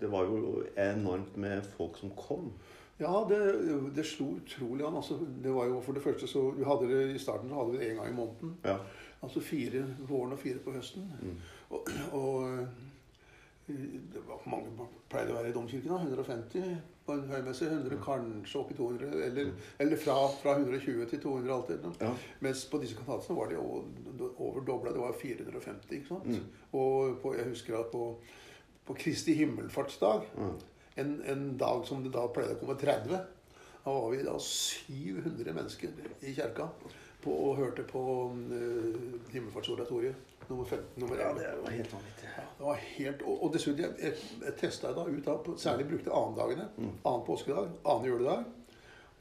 det 0.02 0.12
var 0.12 0.24
jo 0.26 0.64
enormt 0.78 1.38
med 1.38 1.62
folk 1.78 1.98
som 1.98 2.12
kom. 2.18 2.52
Ja, 3.00 3.14
det, 3.30 3.40
det 3.96 4.06
slo 4.06 4.32
utrolig 4.40 4.86
an. 4.86 4.96
Altså, 4.98 5.20
det 5.44 5.54
var 5.54 5.68
jo 5.70 5.82
for 5.86 5.94
det 5.94 6.02
første 6.02 6.28
så 6.28 6.48
vi 6.58 6.66
hadde 6.66 6.88
det 6.90 7.16
I 7.16 7.20
starten 7.22 7.50
så 7.50 7.56
hadde 7.60 7.72
vi 7.76 7.78
det 7.78 7.92
én 7.92 8.00
gang 8.00 8.10
i 8.10 8.16
måneden. 8.18 8.56
Ja. 8.66 8.78
Altså 9.22 9.40
fire 9.42 9.84
våren 10.10 10.34
og 10.34 10.40
fire 10.40 10.58
på 10.66 10.72
høsten. 10.74 11.06
Og, 11.70 11.88
og 12.12 12.68
eh, 13.68 13.98
det 14.14 14.24
var 14.28 14.46
mange 14.50 14.88
pleide 15.12 15.34
å 15.34 15.40
være 15.40 15.52
i 15.52 15.56
domkirken. 15.56 15.94
da, 15.94 16.00
150 16.04 16.78
på 17.08 17.16
en 17.16 17.30
høymesse. 17.32 17.70
100, 17.72 18.00
kanskje 18.04 18.60
opp 18.62 18.72
i 18.74 18.78
200. 18.78 19.22
Eller, 19.28 19.52
eller 19.84 20.02
fra, 20.02 20.18
fra 20.42 20.58
120 20.60 21.06
til 21.12 21.22
200 21.24 21.54
alltid. 21.56 21.88
Ja. 22.04 22.12
Mens 22.46 22.66
på 22.72 22.82
disse 22.84 22.98
kantatene 23.00 23.38
var 23.40 23.52
det 23.52 23.62
over, 23.62 24.62
dobla. 24.68 24.92
Det 24.96 25.04
var 25.04 25.16
450. 25.22 25.96
ikke 26.00 26.12
sant? 26.12 26.52
Og 26.72 27.18
på, 27.24 27.36
jeg 27.38 27.52
husker 27.52 27.80
at 27.80 27.92
på, 27.94 28.10
på 28.88 28.98
Kristi 29.00 29.38
himmelfartsdag, 29.40 30.28
en, 30.98 31.18
en 31.30 31.50
dag 31.58 31.84
som 31.88 32.04
det 32.04 32.14
da 32.16 32.28
pleide 32.34 32.58
å 32.58 32.62
komme 32.62 32.78
30, 32.82 33.18
da 33.88 33.94
var 33.94 34.10
vi 34.12 34.24
da 34.26 34.34
700 34.44 35.54
mennesker 35.56 35.94
i 36.28 36.34
kjerka 36.36 36.66
på, 37.24 37.32
og 37.32 37.58
hørte 37.62 37.86
på 37.88 38.02
uh, 38.36 38.98
Himmelfartsoratoriet. 39.32 40.16
Nummer 40.48 40.64
15, 40.66 40.86
nummer 40.96 41.16
11. 41.18 41.40
det 41.42 41.62
var 41.64 41.72
helt 41.76 41.94
vanvittig. 41.94 42.30
Ja, 42.38 42.44
det 42.58 42.64
var 42.64 42.76
helt, 42.76 43.22
og, 43.22 43.44
og 43.44 43.54
dessuten, 43.54 43.82
jeg, 43.84 43.92
jeg, 44.02 44.14
jeg 44.46 44.54
testa 44.62 44.94
da 44.96 45.04
ut 45.10 45.28
av 45.28 45.42
på, 45.44 45.56
særlig 45.60 45.88
brukte 45.90 46.14
annendagene. 46.16 46.70
Annen 47.04 47.26
påskedag, 47.28 47.68
annen 47.84 48.08
juledag 48.08 48.46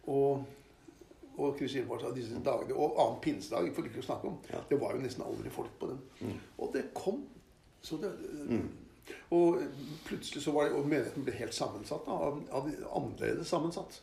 og, 0.07 0.45
og 1.37 1.57
Kristin 1.59 1.83
himmelfartsdag, 1.83 2.15
disse 2.17 2.39
dagene. 2.47 2.77
Og 2.79 2.95
annen 3.03 3.21
pinsedag, 3.25 3.73
for 3.75 3.89
ikke 3.91 4.05
å 4.05 4.07
snakke 4.07 4.31
om. 4.31 4.37
Det 4.71 4.79
var 4.81 4.95
jo 4.95 5.03
nesten 5.03 5.27
aldri 5.27 5.51
folk 5.53 5.75
på 5.81 5.91
den. 5.91 6.37
Og 6.63 6.71
det 6.77 6.87
kom. 6.95 7.25
Så 7.83 7.99
det, 8.03 8.13
Og 9.31 9.59
plutselig 10.07 10.43
så 10.43 10.51
var 10.55 10.65
det, 10.67 10.73
og 10.79 10.87
menigheten 10.91 11.23
ble 11.27 11.35
helt 11.39 11.55
sammensatt. 11.55 12.07
Da, 12.07 12.31
annerledes 12.97 13.51
sammensatt. 13.51 13.99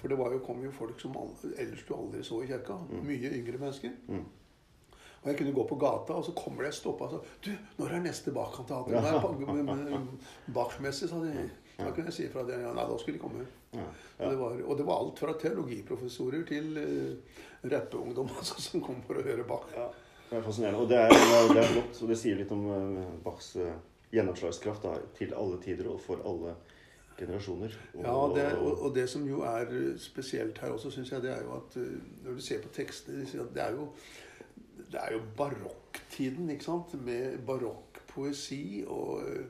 For 0.00 0.08
det 0.12 0.16
var 0.20 0.32
jo, 0.32 0.38
kom 0.44 0.60
jo 0.64 0.70
folk 0.72 1.00
som 1.00 1.16
ellers 1.56 1.82
du 1.88 1.94
aldri 1.96 2.22
så 2.24 2.42
i 2.44 2.46
kirka. 2.52 2.76
Mye 3.08 3.32
yngre 3.40 3.58
mennesker. 3.60 3.96
Og 5.22 5.28
jeg 5.32 5.36
kunne 5.40 5.52
gå 5.56 5.64
på 5.68 5.76
gata, 5.82 6.12
og 6.14 6.24
så 6.24 6.32
kommer 6.38 6.62
de 6.62 6.68
og 6.72 6.74
stopper 6.78 7.04
og 7.04 7.10
sa 7.10 7.18
Du, 7.44 7.50
når 7.82 7.94
er 7.96 8.04
neste 8.04 8.30
Bach-kantate? 8.32 8.92
Ja. 8.94 9.00
Nei, 9.02 9.12
Bach- 9.22 9.38
med- 9.38 9.64
med- 9.64 10.54
Bach-messe, 10.54 11.08
sa 11.10 11.18
de. 11.24 11.48
Da 11.78 11.90
kunne 11.94 12.06
jeg 12.10 12.14
si 12.14 12.28
fra 12.28 12.42
det. 12.46 12.60
Ja, 12.62 12.72
nei, 12.74 12.84
da 12.90 12.96
skulle 12.98 13.18
de 13.18 13.22
komme. 13.22 13.46
Ja. 13.74 13.84
Og, 14.18 14.30
det 14.30 14.38
var, 14.38 14.56
og 14.64 14.78
det 14.78 14.86
var 14.86 15.02
alt 15.02 15.18
fra 15.18 15.34
teologiprofessorer 15.38 16.44
til 16.48 16.78
uh, 16.78 17.70
rappeungdom 17.70 18.30
altså, 18.38 18.60
som 18.62 18.80
kom 18.82 19.02
for 19.06 19.18
å 19.20 19.22
høre 19.26 19.44
Bach. 19.46 19.68
Ja, 19.76 19.88
Det 20.30 20.38
er 20.38 20.42
fascinerende. 20.46 20.80
Og 20.82 20.88
det 20.90 20.98
er, 20.98 21.12
det 21.54 21.62
er 21.62 21.70
flott, 21.74 22.02
og 22.02 22.08
det 22.12 22.18
sier 22.20 22.36
litt 22.40 22.50
om 22.52 22.64
uh, 22.70 23.04
Bachs 23.24 23.52
uh, 23.56 23.70
gjennomslagskraft 24.12 24.82
da, 24.86 24.96
til 25.18 25.34
alle 25.36 25.58
tider 25.62 25.88
og 25.92 26.00
for 26.04 26.20
alle 26.26 26.54
generasjoner. 27.18 27.74
Og, 27.94 28.02
Ja, 28.04 28.16
det, 28.36 28.46
og, 28.58 28.82
og 28.86 28.94
det 28.94 29.08
som 29.10 29.24
jo 29.28 29.40
er 29.46 29.70
spesielt 29.98 30.58
her 30.62 30.70
også, 30.74 30.90
syns 30.94 31.10
jeg, 31.12 31.22
det 31.24 31.32
er 31.34 31.42
jo 31.46 31.54
at 31.58 31.76
uh, 31.80 31.94
når 32.24 32.38
du 32.38 32.40
ser 32.44 32.62
på 32.64 32.68
tekstene 32.76 33.24
Det 33.54 33.62
er 33.62 33.74
jo, 33.78 33.88
det 34.92 35.00
er 35.00 35.14
jo 35.16 35.22
barokktiden, 35.36 36.50
ikke 36.50 36.64
sant? 36.64 36.94
Med 37.04 37.38
barokkpoesi 37.46 38.84
og 38.86 39.22
uh, 39.22 39.46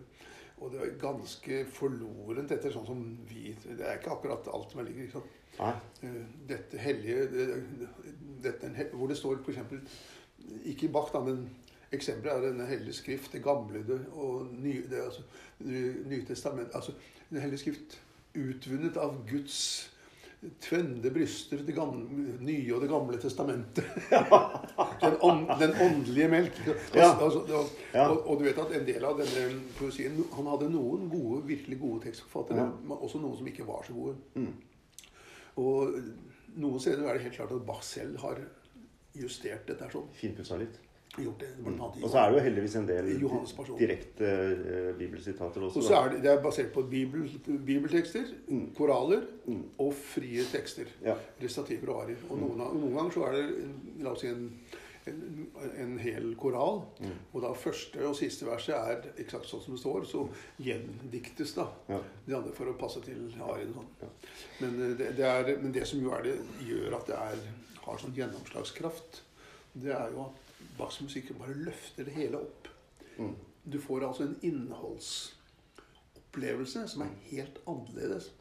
og 0.60 0.72
det 0.72 0.80
er 0.82 0.94
ganske 0.98 1.58
forlorent 1.70 2.52
etter 2.54 2.72
sånn 2.74 2.86
som 2.88 3.02
vi 3.28 3.52
Det 3.62 3.78
er 3.78 4.00
ikke 4.00 4.14
akkurat 4.16 4.48
alt 4.50 4.72
som 4.72 4.80
er 4.82 4.88
ligger. 4.88 5.06
ikke 5.06 5.20
sant? 5.20 5.36
Nei. 5.58 5.74
Eh, 6.06 6.24
dette 6.48 6.78
hellige 6.82 7.26
dette, 8.42 8.72
Hvor 8.92 9.06
det 9.10 9.16
står 9.16 9.38
f.eks. 9.44 9.58
Ikke 10.70 10.86
i 10.86 10.92
Bach, 10.92 11.12
da, 11.12 11.22
men 11.22 11.48
eksempelet 11.92 12.34
er 12.34 12.50
denne 12.50 12.66
hellige 12.68 12.98
skrift, 12.98 13.32
det 13.32 13.42
gamle 13.42 13.84
det, 13.86 14.00
og 14.12 14.48
nye, 14.52 14.82
det, 14.90 15.00
altså, 15.04 15.22
Nye 15.60 16.24
testament, 16.26 16.74
altså 16.74 16.92
Den 17.30 17.40
hellige 17.40 17.58
skrift 17.64 18.00
utvunnet 18.38 18.96
av 19.00 19.16
Guds 19.30 19.90
Tvende 20.62 21.10
bryster, 21.10 21.64
det 21.66 21.74
gamle, 21.74 22.36
nye 22.46 22.74
og 22.76 22.82
det 22.84 22.88
gamle 22.92 23.18
testamentet. 23.18 23.88
den, 25.02 25.16
ånd, 25.26 25.48
den 25.58 25.72
åndelige 25.82 26.28
melk. 26.30 26.60
Ja. 26.94 27.08
Altså, 27.16 27.42
og, 27.42 27.72
og, 27.94 28.20
og 28.22 28.38
du 28.38 28.44
vet 28.46 28.60
at 28.62 28.74
en 28.78 28.86
del 28.86 29.02
av 29.08 29.18
denne 29.18 29.48
poesien 29.80 30.20
Han 30.36 30.46
hadde 30.52 30.68
noen 30.70 31.08
gode, 31.10 31.40
virkelig 31.48 31.80
gode 31.82 32.04
tekstforfattere, 32.06 32.68
Ja. 32.68 32.70
men 32.84 33.02
også 33.02 33.18
noen 33.22 33.34
som 33.40 33.50
ikke 33.50 33.66
var 33.66 33.82
så 33.88 33.96
gode. 33.96 34.14
Mm. 34.38 34.52
Og 35.58 35.98
noen 36.54 36.80
steder 36.86 37.02
er 37.08 37.18
det 37.18 37.26
helt 37.26 37.34
klart 37.40 37.56
at 37.58 37.66
Bach 37.66 37.82
selv 37.82 38.20
har 38.22 38.38
justert 39.18 39.66
dette 39.66 39.90
sånn. 39.90 40.06
Finpussa 40.14 40.60
litt. 40.60 40.78
Gjort 41.16 41.40
det, 41.40 41.48
blant 41.64 41.80
annet 41.80 42.04
Og 42.04 42.10
så 42.12 42.18
er 42.20 42.30
det 42.30 42.36
jo 42.38 42.42
heldigvis 42.44 42.74
en 42.78 42.86
del 42.86 43.06
direkte 43.78 44.28
uh, 44.28 44.90
bibelsitater 44.98 45.64
også. 45.66 45.80
Og 45.80 45.86
så 45.88 45.94
er 46.02 46.10
det, 46.12 46.18
det 46.22 46.30
er 46.30 46.42
basert 46.44 46.68
på 46.74 46.82
bibel, 46.90 47.24
bibeltekster, 47.66 48.24
Mm. 48.48 48.74
koraler 48.76 49.24
Mm. 49.46 49.62
og 49.78 49.94
frie 49.94 50.44
tekster. 50.52 50.86
Ja. 51.02 51.14
Recitativer 51.42 51.90
og 51.94 52.02
arier. 52.04 52.20
Og 52.30 52.38
noen, 52.38 52.60
av- 52.60 52.74
noen 52.76 52.94
ganger 52.94 53.10
så 53.16 53.24
er 53.26 53.32
det 53.32 54.04
la 54.04 54.10
oss 54.12 54.20
si 54.20 54.28
en, 54.28 54.44
en, 55.08 55.46
en 55.80 55.98
hel 55.98 56.34
koral. 56.36 56.82
Mm. 57.00 57.14
Og 57.34 57.42
da 57.42 57.52
første 57.56 58.04
og 58.06 58.14
siste 58.16 58.46
verset 58.46 58.74
er 58.76 59.08
eksakt 59.24 59.48
sånn 59.48 59.62
som 59.64 59.74
det 59.74 59.80
står. 59.80 60.04
Så 60.06 60.28
gjendiktes 60.60 61.54
da 61.56 61.66
Ja. 61.88 62.00
de 62.26 62.34
andre 62.36 62.52
for 62.52 62.66
å 62.70 62.76
passe 62.78 63.00
til 63.02 63.32
arien. 63.42 63.72
Sånn. 63.74 63.88
Ja. 64.02 64.08
Men, 64.60 64.82
eh, 64.90 64.96
det, 64.98 65.16
det 65.16 65.24
er, 65.26 65.56
men 65.62 65.72
det 65.72 65.86
som 65.88 66.00
jo 66.04 66.12
er 66.12 66.22
det, 66.22 66.36
gjør 66.68 66.94
at 67.00 67.06
det 67.06 67.16
er, 67.16 67.48
har 67.86 67.96
sånn 67.98 68.14
gjennomslagskraft, 68.14 69.22
det 69.74 69.90
er 69.96 70.12
jo 70.12 70.28
at 70.28 70.44
Bachs 70.78 71.00
musikk 71.02 71.38
bare 71.38 71.54
løfter 71.54 72.04
det 72.06 72.12
hele 72.14 72.36
opp. 72.38 72.68
Mm. 73.18 73.34
Du 73.72 73.80
får 73.82 74.06
altså 74.06 74.22
en 74.24 74.38
innholdsopplevelse 74.42 76.88
som 76.88 77.02
er 77.04 77.08
helt 77.30 77.58
annerledes. 77.66 78.32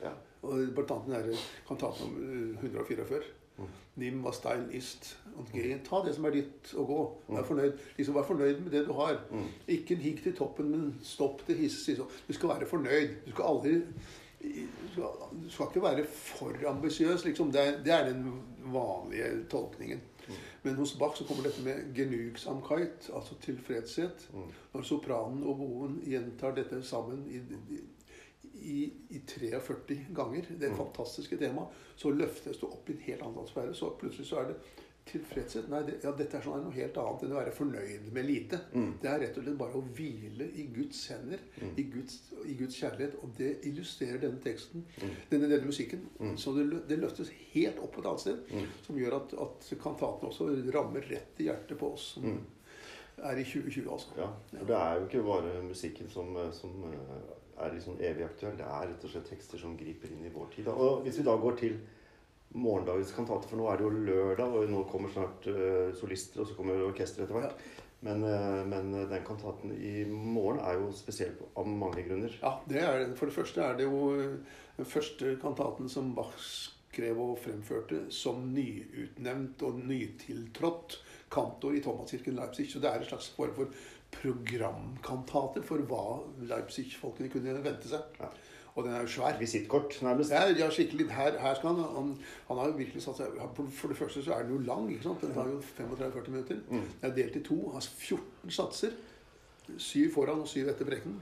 Ja. 0.00 0.10
Og 0.42 0.74
blant 0.74 0.90
annet 0.96 1.24
den 1.28 1.36
kantaten 1.68 2.02
om 2.06 2.14
eh, 2.24 2.64
144. 2.64 3.22
Mm. 3.60 3.68
Nim 4.00 4.16
was 4.24 4.40
dein 4.40 4.70
ist 4.72 5.18
geh. 5.52 5.76
Ta 5.84 6.00
det 6.04 6.14
som 6.16 6.24
er 6.24 6.30
ditt, 6.38 6.74
og 6.74 6.86
gå. 6.86 7.16
Vær 7.34 7.44
fornøyd. 7.44 7.72
Liksom 7.98 8.14
Vær 8.16 8.28
fornøyd 8.28 8.58
med 8.64 8.70
det 8.72 8.86
du 8.88 8.92
har. 8.96 9.14
Mm. 9.30 9.48
Ikke 9.76 9.94
hikk 10.00 10.22
til 10.24 10.34
toppen, 10.36 10.70
men 10.72 10.94
stopp 11.04 11.46
til 11.46 11.56
hisses. 11.60 12.00
Du 12.00 12.32
skal 12.32 12.48
være 12.54 12.70
fornøyd. 12.70 13.10
Du 13.26 13.30
skal 13.34 13.44
aldri 13.44 13.74
du 14.40 15.50
skal, 15.50 15.66
ikke 15.66 15.82
være 15.82 16.04
for 16.08 16.52
ambisiøs, 16.68 17.24
liksom. 17.24 17.52
Det 17.52 17.82
det 17.84 17.92
er 17.92 18.08
den 18.08 18.22
vanlige 18.72 19.44
tolkningen. 19.50 20.00
Men 20.62 20.76
hos 20.80 20.96
Bach 20.98 21.16
så 21.18 21.24
kommer 21.28 21.46
dette 21.46 21.62
med 21.64 21.94
genugsamkeit, 21.96 23.10
altså 23.14 23.38
tilfredshet. 23.42 24.28
Mm. 24.34 24.50
Når 24.74 24.86
sopranen 24.88 25.42
og 25.44 25.56
boen 25.62 25.96
gjentar 26.06 26.54
dette 26.56 26.82
sammen 26.86 27.24
i, 27.30 27.40
i, 28.60 28.78
i 29.10 29.22
43 29.26 29.98
ganger, 30.14 30.52
det 30.60 30.72
fantastiske 30.76 31.38
temaet, 31.40 31.80
så 31.96 32.12
løftes 32.14 32.60
det 32.60 32.68
opp 32.68 32.88
i 32.88 32.96
en 32.96 33.04
helt 33.08 33.26
annen 33.26 33.48
sfære. 33.48 33.74
Så 33.74 33.92
plutselig 34.00 34.28
så 34.28 34.42
er 34.42 34.52
det 34.52 34.58
tilfredshet. 35.10 35.68
Nei, 35.72 35.80
det, 35.86 35.96
ja, 36.04 36.12
dette 36.16 36.38
er 36.38 36.44
sånn 36.44 36.62
noe 36.64 36.74
helt 36.76 37.00
annet 37.02 37.24
enn 37.26 37.34
å 37.34 37.40
være 37.40 37.54
fornøyd 37.56 38.10
med 38.16 38.28
lite. 38.28 38.60
Mm. 38.72 38.92
Det 39.02 39.10
er 39.10 39.20
rett 39.24 39.40
og 39.40 39.46
slett 39.46 39.58
bare 39.60 39.80
å 39.80 39.84
hvile 39.98 40.46
i 40.54 40.66
Guds 40.74 41.02
hender, 41.12 41.42
i, 41.70 41.86
Guds, 41.92 42.20
i 42.44 42.56
Guds 42.60 42.78
kjærlighet. 42.80 43.18
Og 43.24 43.34
det 43.40 43.50
illustrerer 43.70 44.22
denne 44.22 44.42
teksten, 44.44 44.86
denne, 45.32 45.50
denne 45.50 45.66
musikken. 45.66 46.06
Så 46.40 46.54
det, 46.56 46.68
det 46.90 47.00
løftes 47.02 47.32
helt 47.52 47.82
opp 47.82 47.94
på 47.96 48.04
et 48.04 48.10
annet 48.12 48.24
sted, 48.24 48.56
som 48.86 48.98
gjør 49.00 49.18
at, 49.20 49.36
at 49.46 49.68
kantaten 49.82 50.30
også 50.30 50.48
rammer 50.74 51.06
rett 51.10 51.42
i 51.42 51.50
hjertet 51.50 51.78
på 51.80 51.94
oss 51.94 52.14
som 52.16 52.26
er 53.22 53.36
i 53.36 53.44
2020, 53.44 53.92
altså. 53.92 54.08
Ja, 54.16 54.28
for 54.58 54.66
det 54.66 54.76
er 54.76 54.96
jo 54.96 55.06
ikke 55.06 55.22
bare 55.26 55.62
musikken 55.62 56.10
som, 56.10 56.36
som 56.56 56.84
eh, 56.88 57.32
er 57.60 57.74
liksom 57.74 57.98
evig 58.00 58.24
aktuell. 58.24 58.56
Det 58.58 58.66
er 58.66 58.86
rett 58.92 59.04
og 59.04 59.12
slett 59.12 59.28
tekster 59.30 59.60
som 59.60 59.76
griper 59.78 60.12
inn 60.12 60.24
i 60.24 60.32
vår 60.34 60.52
tid. 60.54 60.70
Og 60.72 61.02
hvis 61.04 61.20
vi 61.20 61.26
da 61.26 61.36
går 61.40 61.58
til 61.60 61.76
morgendagens 62.56 63.12
kantate, 63.14 63.46
for 63.50 63.60
nå 63.60 63.68
er 63.70 63.78
det 63.78 63.86
jo 63.86 64.06
lørdag, 64.08 64.56
og 64.56 64.72
nå 64.72 64.82
kommer 64.90 65.12
snart 65.12 65.46
uh, 65.50 65.92
solister, 65.98 66.42
og 66.42 66.50
så 66.50 66.56
kommer 66.58 66.82
orkester 66.82 67.24
etter 67.24 67.38
hvert. 67.38 67.62
Men, 68.06 68.24
uh, 68.24 68.62
men 68.66 68.90
den 69.10 69.24
kantaten 69.26 69.74
i 69.76 70.02
morgen 70.08 70.62
er 70.64 70.80
jo 70.80 70.90
spesiell 70.96 71.36
av 71.54 71.68
mange 71.68 72.02
grunner. 72.08 72.34
Ja, 72.42 72.56
det 72.66 72.82
er, 72.82 73.04
det. 73.04 73.14
For 73.20 73.30
det 73.30 73.36
første 73.36 73.62
er 73.64 73.78
det 73.78 73.86
jo 73.86 74.02
eh, 74.16 74.58
den 74.80 74.88
første 74.88 75.36
kantaten 75.42 75.90
som 75.92 76.14
Bach 76.16 76.38
skrev 76.40 77.20
og 77.22 77.38
fremførte 77.38 78.06
som 78.14 78.42
nyutnevnt 78.54 79.62
og 79.66 79.78
nytiltrådt 79.86 80.98
kantor 81.30 81.76
i 81.76 81.82
Thomaskirken 81.84 82.38
Leipzig. 82.38 82.66
Så 82.72 82.82
det 82.82 82.90
er 82.90 83.02
en 83.02 83.10
slags 83.12 83.30
form 83.36 83.54
for 83.54 83.82
programkantate 84.10 85.62
for 85.62 85.86
hva 85.86 86.20
Leipzig-folkene 86.50 87.30
kunne 87.30 87.60
vente 87.62 87.90
seg. 87.92 88.18
Ja. 88.18 88.30
Og 88.74 88.84
den 88.84 88.92
er 88.94 89.00
jo 89.00 89.06
svær. 89.06 89.38
Visittkort, 89.38 90.02
nærmest. 90.02 90.30
Ja, 90.30 90.48
ja, 90.58 90.70
skikkelig. 90.70 91.08
Her, 91.10 91.38
her 91.40 91.54
skal 91.54 91.68
han, 91.68 91.76
han 91.76 92.18
Han 92.48 92.58
har 92.58 92.66
jo 92.66 92.72
virkelig 92.78 93.02
satt 93.02 93.16
seg 93.16 93.26
For 93.72 93.88
det 93.88 93.96
første 93.96 94.22
så 94.22 94.32
er 94.32 94.42
den 94.42 94.54
jo 94.54 94.60
lang. 94.66 94.90
ikke 94.92 95.02
sant? 95.02 95.20
Den 95.20 95.34
tar 95.34 95.48
jo 95.48 95.58
35-40 95.58 96.30
minutter. 96.30 96.56
Mm. 96.70 96.86
Den 97.00 97.10
er 97.10 97.14
delt 97.14 97.36
i 97.36 97.42
to. 97.42 97.70
Har 97.70 97.80
14 97.80 98.50
satser. 98.50 98.94
Syv 99.78 100.14
foran 100.14 100.40
og 100.40 100.48
syv 100.48 100.68
etter 100.68 100.84
brekken. 100.84 101.20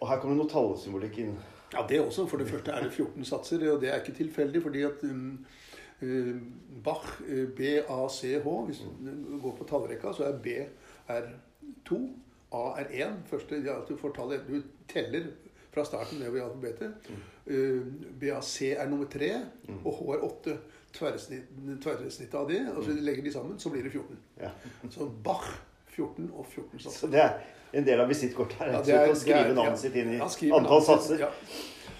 Og 0.00 0.08
her 0.08 0.20
kommer 0.20 0.36
det 0.36 0.44
noe 0.44 0.52
tallsymbolikk 0.52 1.18
inn. 1.18 1.38
Ja, 1.72 1.86
det 1.88 2.00
også. 2.00 2.26
For 2.26 2.38
det 2.38 2.48
første 2.50 2.70
er 2.70 2.84
det 2.84 2.92
14 2.92 3.24
satser, 3.24 3.64
og 3.72 3.80
det 3.80 3.90
er 3.92 4.02
ikke 4.02 4.18
tilfeldig. 4.18 4.62
fordi 4.62 4.82
at 4.82 5.02
um, 5.02 5.46
uh, 6.02 6.36
Bach, 6.84 7.20
B-A-C-H 7.56 8.64
Hvis 8.66 8.78
du 8.78 9.38
går 9.42 9.56
på 9.58 9.64
tallrekka, 9.64 10.12
så 10.12 10.24
er 10.24 10.38
B 10.38 10.46
er 11.08 11.22
2, 11.86 11.98
A 12.52 12.80
er 12.80 12.86
1. 13.08 13.16
Første, 13.26 13.62
ja, 13.64 13.74
du, 13.88 13.96
får 13.96 14.12
tallet, 14.16 14.40
du 14.48 14.62
teller 14.88 15.26
fra 15.74 15.84
starten 15.84 16.18
nedover 16.22 16.40
i 16.40 16.44
alfabetet. 16.46 17.10
Uh, 17.48 17.86
BAC 18.20 18.52
er 18.72 18.88
nummer 18.90 19.08
3, 19.12 19.30
og 19.84 19.94
H 20.00 20.10
er 20.16 20.26
8. 20.32 20.58
Tverrsnittet 20.98 21.82
tverresnitt 21.84 22.34
av 22.34 22.46
det, 22.48 22.62
og 22.72 22.80
så 22.84 22.94
legger 22.96 23.26
de 23.26 23.32
sammen, 23.32 23.58
så 23.60 23.70
blir 23.70 23.84
det 23.84 23.92
14. 23.92 24.16
Ja. 24.40 24.50
Så 24.90 25.06
Bach 25.24 25.44
14 25.92 26.30
og 26.32 26.46
14 26.46 26.78
satser. 26.78 26.98
Så 27.00 27.10
det 27.12 27.20
er 27.20 27.34
en 27.76 27.86
del 27.86 28.00
av 28.00 28.08
visittkortet 28.08 28.56
her. 28.62 28.72
Ja, 28.72 28.82
det 28.82 28.94
er- 28.94 29.04
slett 29.04 29.16
å 29.16 29.20
skrive 29.20 29.54
navnet 29.54 29.76
ja. 29.76 29.82
sitt 29.82 29.98
inn 30.00 30.14
i 30.14 30.52
antall 30.56 30.82
satser. 30.86 31.20
Ja. 31.26 31.32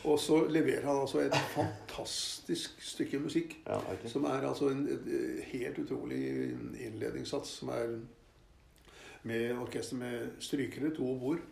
Og 0.05 0.19
så 0.19 0.39
leverer 0.49 0.87
han 0.87 1.01
altså 1.03 1.21
et 1.21 1.35
fantastisk 1.55 2.83
stykke 2.83 3.19
musikk. 3.19 3.57
Ja, 3.67 3.77
okay. 3.77 4.09
Som 4.09 4.25
er 4.25 4.47
altså 4.49 4.71
en 4.73 4.87
et, 4.89 5.07
eh, 5.07 5.45
helt 5.53 5.79
utrolig 5.79 6.21
innledningssats. 6.87 7.49
Som 7.61 7.69
er 7.69 7.99
med 9.23 9.59
orkester 9.59 9.97
med 9.97 10.41
strykere, 10.43 10.91
to 10.95 11.07
oboer, 11.13 11.43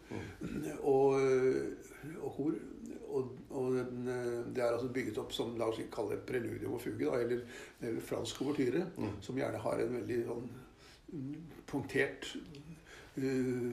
og, 0.81 1.21
eh, 1.21 2.17
og 2.21 2.33
kor. 2.37 2.59
Og, 3.07 3.31
og 3.51 3.75
den, 3.77 4.09
eh, 4.11 4.55
det 4.55 4.63
er 4.63 4.75
altså 4.75 4.91
bygget 4.93 5.19
opp 5.23 5.33
som 5.33 5.55
la 5.59 5.69
oss 5.71 5.81
kalle 5.93 6.17
det 6.17 6.27
preludium 6.29 6.75
og 6.77 6.83
fuge, 6.83 7.07
da, 7.07 7.21
eller, 7.23 7.45
eller 7.81 8.03
fransk 8.05 8.43
ouvertyre, 8.43 8.83
som 9.25 9.39
gjerne 9.39 9.63
har 9.63 9.83
en 9.83 9.95
veldig 9.95 10.19
sånn 10.27 10.49
mm, 11.13 11.37
punktert 11.71 12.29
uh, 13.17 13.71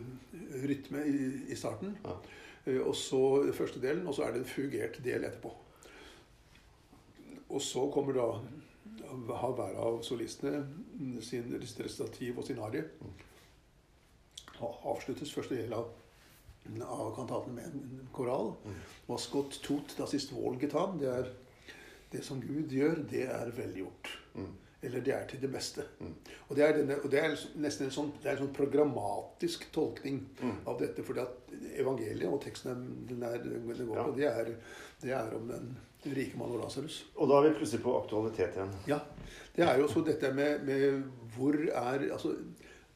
rytme 0.64 1.04
i, 1.10 1.18
i 1.52 1.58
starten. 1.60 1.98
Ja. 2.06 2.16
Uh, 2.68 2.80
og 2.88 2.96
så 2.96 3.24
første 3.58 3.82
delen, 3.84 4.08
og 4.08 4.16
så 4.16 4.28
er 4.28 4.36
det 4.36 4.44
en 4.44 4.54
fugert 4.54 5.02
del 5.04 5.28
etterpå. 5.28 5.52
Og 7.50 7.62
så 7.62 7.90
kommer 7.94 8.16
da 8.18 8.30
har 9.14 9.54
hver 9.58 9.76
av 9.78 10.00
solistene 10.06 10.64
sin 11.22 11.52
recitativ 11.54 12.40
og 12.40 12.48
sin 12.48 12.62
arie. 12.64 12.86
Og 13.02 13.22
avsluttes 14.94 15.34
første 15.36 15.56
del 15.60 15.74
av, 15.78 15.90
av 16.88 17.14
kantaten 17.18 17.56
med 17.58 17.66
en 17.66 18.10
koral. 18.16 18.54
Was 19.10 19.28
Gott 19.34 19.60
tut, 19.66 19.96
das 19.98 20.14
ist 20.14 20.32
wohl 20.36 20.58
getan. 20.62 20.98
Det 21.02 21.10
er 21.12 21.32
det 22.14 22.24
som 22.24 22.42
Gud 22.42 22.72
gjør, 22.72 23.04
det 23.10 23.26
er 23.30 23.52
velgjort. 23.58 24.12
Eller 24.84 25.00
det 25.00 25.14
er 25.16 25.26
til 25.32 25.40
det 25.40 25.48
beste. 25.54 25.86
Og 26.50 26.58
det 26.58 26.64
er, 26.66 26.74
denne, 26.76 26.98
og 27.00 27.12
det 27.12 27.20
er 27.24 27.36
nesten 27.64 27.86
en 27.88 27.94
sånn, 27.96 28.10
det 28.22 28.28
er 28.30 28.36
en 28.36 28.42
sånn 28.46 28.56
programmatisk 28.58 29.70
tolkning 29.72 30.18
av 30.68 30.76
dette. 30.82 31.06
at 31.22 31.54
evangeliet 31.80 32.28
og 32.28 32.42
teksten 32.44 32.84
den, 33.08 33.24
er, 33.24 33.38
den 33.40 33.64
går 33.88 33.96
Ja. 33.98 34.04
på, 34.04 34.16
det 34.18 34.28
er, 34.28 34.52
det 35.02 35.12
er 35.16 35.36
om 35.38 35.48
den 35.48 35.72
rike 36.04 36.36
mann 36.38 36.52
og 36.52 36.60
Lasarus. 36.66 37.06
Og 37.16 37.30
da 37.32 37.38
er 37.40 37.48
vi 37.50 37.56
plutselig 37.62 37.84
på 37.86 37.96
aktualitet 38.02 38.58
igjen. 38.58 38.74
Ja. 38.92 39.00
Det 39.56 39.64
er 39.64 39.80
jo 39.80 39.88
så 39.88 40.04
dette 40.04 40.34
med, 40.36 40.66
med 40.68 41.04
hvor 41.38 41.56
er 41.56 42.10
Altså, 42.12 42.36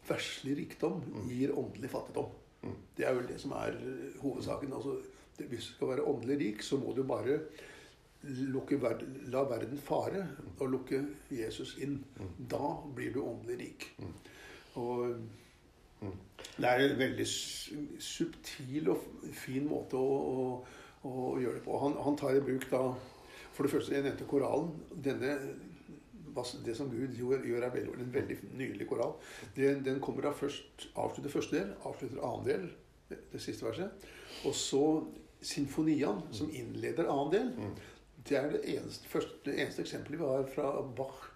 verslig 0.08 0.58
rikdom 0.58 1.02
gir 1.30 1.56
åndelig 1.58 1.92
fattigdom. 1.92 2.30
Det 2.98 3.06
er 3.06 3.16
vel 3.16 3.28
det 3.30 3.40
som 3.42 3.54
er 3.58 3.78
hovedsaken. 4.22 4.74
Altså, 4.74 4.98
hvis 5.38 5.68
du 5.70 5.74
skal 5.74 5.94
være 5.94 6.08
åndelig 6.10 6.40
rik, 6.42 6.64
så 6.66 6.80
må 6.82 6.94
du 6.98 7.04
bare 7.08 7.40
lukke, 8.24 8.80
la 9.32 9.44
verden 9.48 9.78
fare 9.78 10.28
og 10.60 10.72
lukke 10.74 11.04
Jesus 11.32 11.76
inn. 11.84 12.00
Da 12.50 12.74
blir 12.96 13.14
du 13.14 13.22
åndelig 13.24 13.60
rik. 13.60 13.90
Og 14.76 15.20
det 16.58 16.70
er 16.70 16.84
en 16.84 17.00
veldig 17.00 17.28
subtil 18.00 18.90
og 18.94 19.06
fin 19.34 19.66
måte 19.70 19.98
å, 19.98 20.18
å, 20.34 20.48
å 21.10 21.30
gjøre 21.42 21.60
det 21.60 21.66
på. 21.66 21.78
Han, 21.82 21.98
han 22.06 22.18
tar 22.20 22.38
i 22.38 22.44
bruk 22.44 22.68
da 22.72 22.90
For 23.58 23.66
det 23.66 23.72
første, 23.74 23.94
jeg 23.96 24.06
nevnte 24.06 24.26
koralen. 24.30 24.68
Denne 24.94 25.32
det 26.66 26.76
som 26.78 26.90
Gud 26.92 27.16
gjør, 27.18 27.46
gjør 27.46 27.68
er 27.68 27.74
veldig, 27.74 27.94
en 28.04 28.14
veldig 28.14 28.38
nydelig 28.58 28.88
koral. 28.90 29.14
Den, 29.56 29.86
den 29.86 30.00
kommer 30.04 30.22
da 30.28 30.32
først 30.36 30.90
avslutter 30.96 31.34
første 31.34 31.60
del, 31.60 31.72
avslutter 31.86 32.24
annen 32.24 32.46
del, 32.48 32.68
det, 33.10 33.18
det 33.32 33.42
siste 33.42 33.66
verset. 33.66 34.08
Og 34.46 34.56
så 34.56 34.84
sinfoniaen, 35.42 36.22
som 36.32 36.50
innleder 36.54 37.10
annen 37.12 37.34
del. 37.34 37.50
Det 38.28 38.38
er 38.38 38.50
det 38.52 38.64
eneste, 38.76 39.08
første, 39.08 39.40
det 39.46 39.60
eneste 39.62 39.82
eksempelet 39.86 40.20
vi 40.20 40.26
har 40.36 40.48
fra 40.56 40.72
Bach 40.98 41.34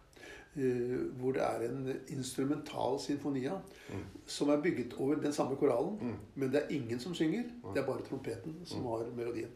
Uh, 0.51 1.05
hvor 1.15 1.31
det 1.31 1.39
er 1.39 1.61
en 1.63 1.85
instrumental 2.11 2.97
sinfonia 2.99 3.53
Mm. 3.87 4.01
som 4.25 4.49
er 4.49 4.61
bygget 4.61 4.93
over 4.99 5.15
den 5.15 5.33
samme 5.33 5.55
koralen. 5.55 5.95
Mm. 6.01 6.15
Men 6.35 6.51
det 6.51 6.59
er 6.61 6.75
ingen 6.75 6.99
som 6.99 7.13
synger. 7.15 7.43
Det 7.73 7.81
er 7.81 7.85
bare 7.85 8.03
trompeten 8.03 8.57
som 8.65 8.85
har 8.85 9.05
melodien. 9.15 9.47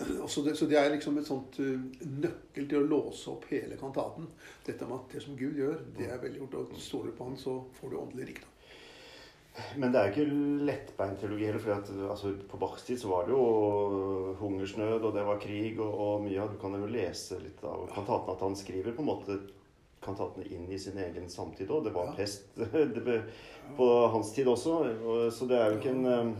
Mm. 0.00 0.20
Og 0.24 0.30
Så 0.30 0.42
det, 0.42 0.54
så 0.56 0.66
det 0.66 0.78
er 0.80 0.90
liksom 0.94 1.18
et 1.20 1.28
sånt 1.28 1.58
eh, 1.60 1.80
nøkkel 2.00 2.68
til 2.68 2.80
å 2.80 2.88
låse 2.88 3.28
opp 3.32 3.44
hele 3.50 3.76
kantaten. 3.80 4.30
Dette 4.66 4.88
med 4.88 4.96
at 4.96 5.16
det 5.16 5.24
som 5.24 5.36
Gud 5.36 5.58
gjør, 5.60 5.82
det 5.96 6.08
er 6.08 6.22
velgjort. 6.22 6.56
gjort. 6.56 6.72
Og 6.72 6.80
stoler 6.80 7.12
du 7.12 7.18
på 7.18 7.28
Han, 7.28 7.36
så 7.40 7.58
får 7.80 7.92
du 7.92 8.00
åndelig 8.00 8.32
rikdom. 8.32 8.56
Men 9.76 9.92
det 9.92 10.00
er 10.00 10.08
jo 10.08 10.14
ikke 10.14 10.64
lettbeint 10.68 11.20
teologi 11.20 11.48
heller. 11.48 11.62
For 11.62 11.74
at, 11.74 11.90
altså, 12.14 12.34
på 12.48 12.60
Bachs 12.60 12.86
tid 12.86 13.00
så 13.00 13.10
var 13.10 13.26
det 13.26 13.34
jo 13.34 14.34
hungersnød, 14.40 15.00
og 15.02 15.14
det 15.16 15.24
var 15.26 15.40
krig 15.42 15.80
og, 15.80 15.90
og 15.90 16.24
mye 16.24 16.42
av 16.42 16.52
Du 16.52 16.60
kan 16.62 16.76
jo 16.78 16.90
lese 16.90 17.40
litt 17.42 17.64
av 17.66 17.88
kantaten 17.94 18.34
at 18.34 18.44
han 18.46 18.56
skriver 18.58 18.96
på 18.96 19.04
en 19.04 19.10
måte 19.10 19.40
kantatene 20.00 20.46
inn 20.48 20.70
i 20.72 20.78
sin 20.80 20.96
egen 20.98 21.28
samtid 21.28 21.70
òg. 21.70 21.84
Det 21.84 21.92
var 21.92 22.14
pest 22.16 22.56
det 22.94 23.04
ble, 23.04 23.20
på 23.76 23.90
hans 24.14 24.32
tid 24.36 24.48
også. 24.48 24.78
Og, 24.96 25.26
så 25.34 25.50
det 25.50 25.58
er 25.58 25.70
jo 25.70 25.80
ikke 25.80 25.94
en 25.96 26.08
eh, 26.14 26.32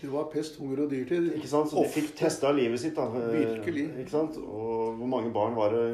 Det 0.00 0.08
var 0.10 0.24
pest, 0.32 0.56
hunger 0.58 0.84
og 0.86 0.90
dyrtid. 0.90 1.30
Ikke 1.36 1.48
sant? 1.50 1.70
Så 1.70 1.82
de 1.84 1.88
fikk 1.92 2.14
testa 2.18 2.50
livet 2.56 2.80
sitt, 2.80 2.94
da. 2.96 3.04
Virkelig. 3.12 3.84
Ikke 4.02 4.10
sant? 4.14 4.36
Og 4.40 4.96
hvor 4.98 5.10
mange 5.10 5.32
barn 5.34 5.54
var 5.58 5.74
det 5.76 5.86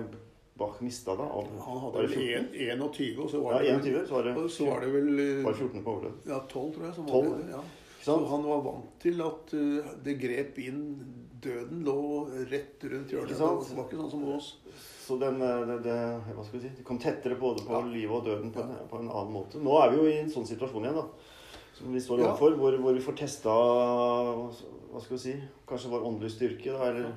Bach 0.61 0.77
mista 0.85 1.15
da? 1.17 1.25
Av, 1.25 1.47
Han 1.65 1.79
hadde 1.87 2.03
vel 2.05 2.11
21, 2.53 3.19
og 3.25 3.31
så 3.33 3.39
Ja, 3.39 3.43
var 3.47 3.63
det, 3.65 3.75
21, 3.81 4.07
så 4.09 4.15
var 4.19 4.27
det, 4.29 4.35
så 4.53 4.67
var 4.69 4.81
det 4.85 4.91
vel 4.93 5.23
eh, 5.23 5.45
var 5.47 5.55
14 5.57 5.83
på 5.87 5.95
overlevd. 5.95 6.27
ja, 6.29 6.41
12, 6.49 6.73
tror 6.75 6.85
jeg. 6.85 6.95
Som 6.99 7.07
12, 7.09 7.31
det, 7.39 7.51
ja. 7.55 7.63
Så 8.05 8.17
han 8.29 8.45
var 8.45 8.61
vant 8.65 8.91
til 9.01 9.23
at 9.25 9.55
eh, 9.57 9.91
det 10.05 10.19
grep 10.21 10.61
inn 10.61 10.85
Døden 11.41 11.79
lå 11.87 11.95
rett 12.51 12.83
rundt 12.85 13.09
hjørnet. 13.15 13.31
Det 13.33 13.39
var 13.41 13.87
ikke 13.87 13.97
sånn 13.97 14.11
som 14.13 14.25
hos 14.29 14.35
oss. 14.37 14.49
Så 15.07 15.17
den, 15.23 15.41
eh, 15.41 15.63
det, 15.71 15.79
det, 15.89 15.95
hva 16.37 16.45
skal 16.45 16.59
vi 16.59 16.67
si, 16.67 16.73
det 16.77 16.85
kom 16.85 16.99
tettere 17.01 17.39
både 17.41 17.65
på 17.65 17.73
Ja. 17.73 17.81
livet 17.89 18.13
og 18.19 18.27
døden 18.29 18.53
på 18.53 18.61
en, 18.61 18.75
på 18.91 19.01
en 19.01 19.09
annen 19.09 19.33
måte. 19.33 19.57
Nå 19.65 19.79
er 19.81 19.95
vi 19.95 20.03
jo 20.03 20.09
i 20.11 20.19
en 20.21 20.29
sånn 20.31 20.45
situasjon 20.47 20.85
igjen, 20.85 21.01
da. 21.01 21.07
Som 21.81 21.95
vi 21.97 22.01
står 22.05 22.21
Ja. 22.21 22.29
overfor, 22.31 22.57
hvor, 22.61 22.77
hvor 22.77 22.93
vi 22.93 23.01
får 23.01 23.17
testa 23.17 23.51
hva 23.51 25.01
skal 25.01 25.17
vi 25.17 25.23
si, 25.23 25.35
kanskje 25.69 25.91
vår 25.93 26.03
åndelige 26.05 26.35
styrke, 26.35 26.73
da, 26.75 26.91
eller 26.91 27.13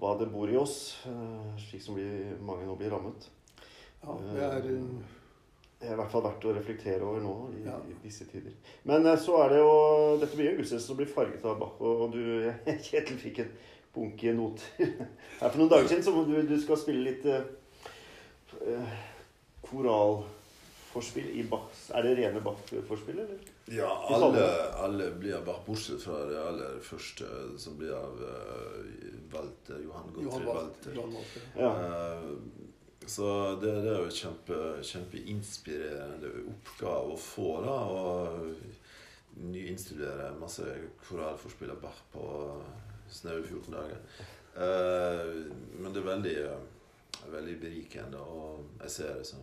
hva 0.00 0.14
det 0.18 0.30
bor 0.32 0.48
i 0.50 0.56
oss, 0.56 0.96
eh, 1.06 1.58
slik 1.60 1.82
som 1.84 1.94
blir, 1.98 2.32
mange 2.40 2.64
nå 2.66 2.76
blir 2.80 2.90
rammet. 2.94 3.28
Ja, 4.04 4.14
det 4.22 4.40
er 4.42 4.56
eh, 4.70 5.12
Det 5.84 5.90
er 5.90 5.98
i 5.98 6.00
hvert 6.00 6.10
fall 6.14 6.22
verdt 6.24 6.44
å 6.48 6.54
reflektere 6.56 7.02
over 7.04 7.20
nå 7.20 7.34
i, 7.58 7.64
Ja. 7.66 7.76
i 7.90 7.94
disse 8.02 8.24
tider. 8.30 8.52
Men 8.88 9.04
eh, 9.06 9.18
så 9.20 9.36
er 9.44 9.48
det 9.52 9.58
jo 9.58 10.16
Dette 10.22 10.36
blir 10.38 10.50
jo 10.52 10.56
gudstjeneste 10.62 10.86
som 10.86 10.96
blir 10.96 11.06
farget 11.12 11.44
av 11.44 11.58
Bach. 11.60 11.76
Og, 11.80 12.12
du, 12.14 12.52
Kjetil, 12.86 13.18
fikk 13.20 13.40
en 13.44 13.50
bunke 13.94 14.32
noter 14.34 14.94
her 15.42 15.50
for 15.50 15.58
noen 15.60 15.68
dager 15.74 15.88
siden, 15.90 16.02
så 16.06 16.24
du, 16.24 16.40
du 16.48 16.56
skal 16.62 16.78
spille 16.80 17.04
litt 17.10 17.26
eh, 17.26 17.44
eh, 18.64 18.96
koralforspill 19.68 21.28
i 21.36 21.44
Bach. 21.50 21.68
Er 21.94 22.02
det 22.06 22.16
rene 22.22 22.40
Bach-forspill, 22.40 23.18
eller? 23.26 23.52
Ja, 23.72 23.88
alle, 24.12 24.44
alle 24.76 25.10
blir 25.16 25.40
Bach, 25.46 25.62
bortsett 25.66 26.02
fra 26.04 26.18
det 26.28 26.36
aller 26.36 26.76
første, 26.84 27.28
som 27.58 27.78
blir 27.80 27.94
av 27.96 28.20
uh, 28.20 28.82
Walter, 29.32 29.80
Johan 29.80 30.12
Gottfried 30.12 30.46
Walter. 30.46 30.98
Walter. 31.00 31.48
Ja. 31.56 31.72
Uh, 31.72 32.34
så 33.06 33.26
det, 33.60 33.72
det 33.84 33.92
er 33.92 34.04
jo 34.04 34.12
kjempe, 34.16 34.60
kjempeinspirerende 34.84 36.30
oppgave 36.52 37.16
å 37.16 37.20
få, 37.20 37.50
da. 37.64 37.78
Å 37.88 38.84
nyinstudere 39.34 40.30
masse 40.38 40.64
koralforspill 41.08 41.72
av 41.74 41.80
Bach 41.82 42.00
på 42.12 42.24
snaue 43.10 43.42
14 43.42 43.74
dager. 43.74 44.00
Uh, 44.54 45.50
men 45.80 45.92
det 45.92 46.00
er 46.00 46.06
veldig, 46.06 46.34
eh, 46.44 47.30
veldig 47.32 47.54
berikende, 47.60 48.20
og 48.20 48.68
jeg 48.84 48.92
ser 48.94 49.16
det 49.18 49.26
som 49.26 49.42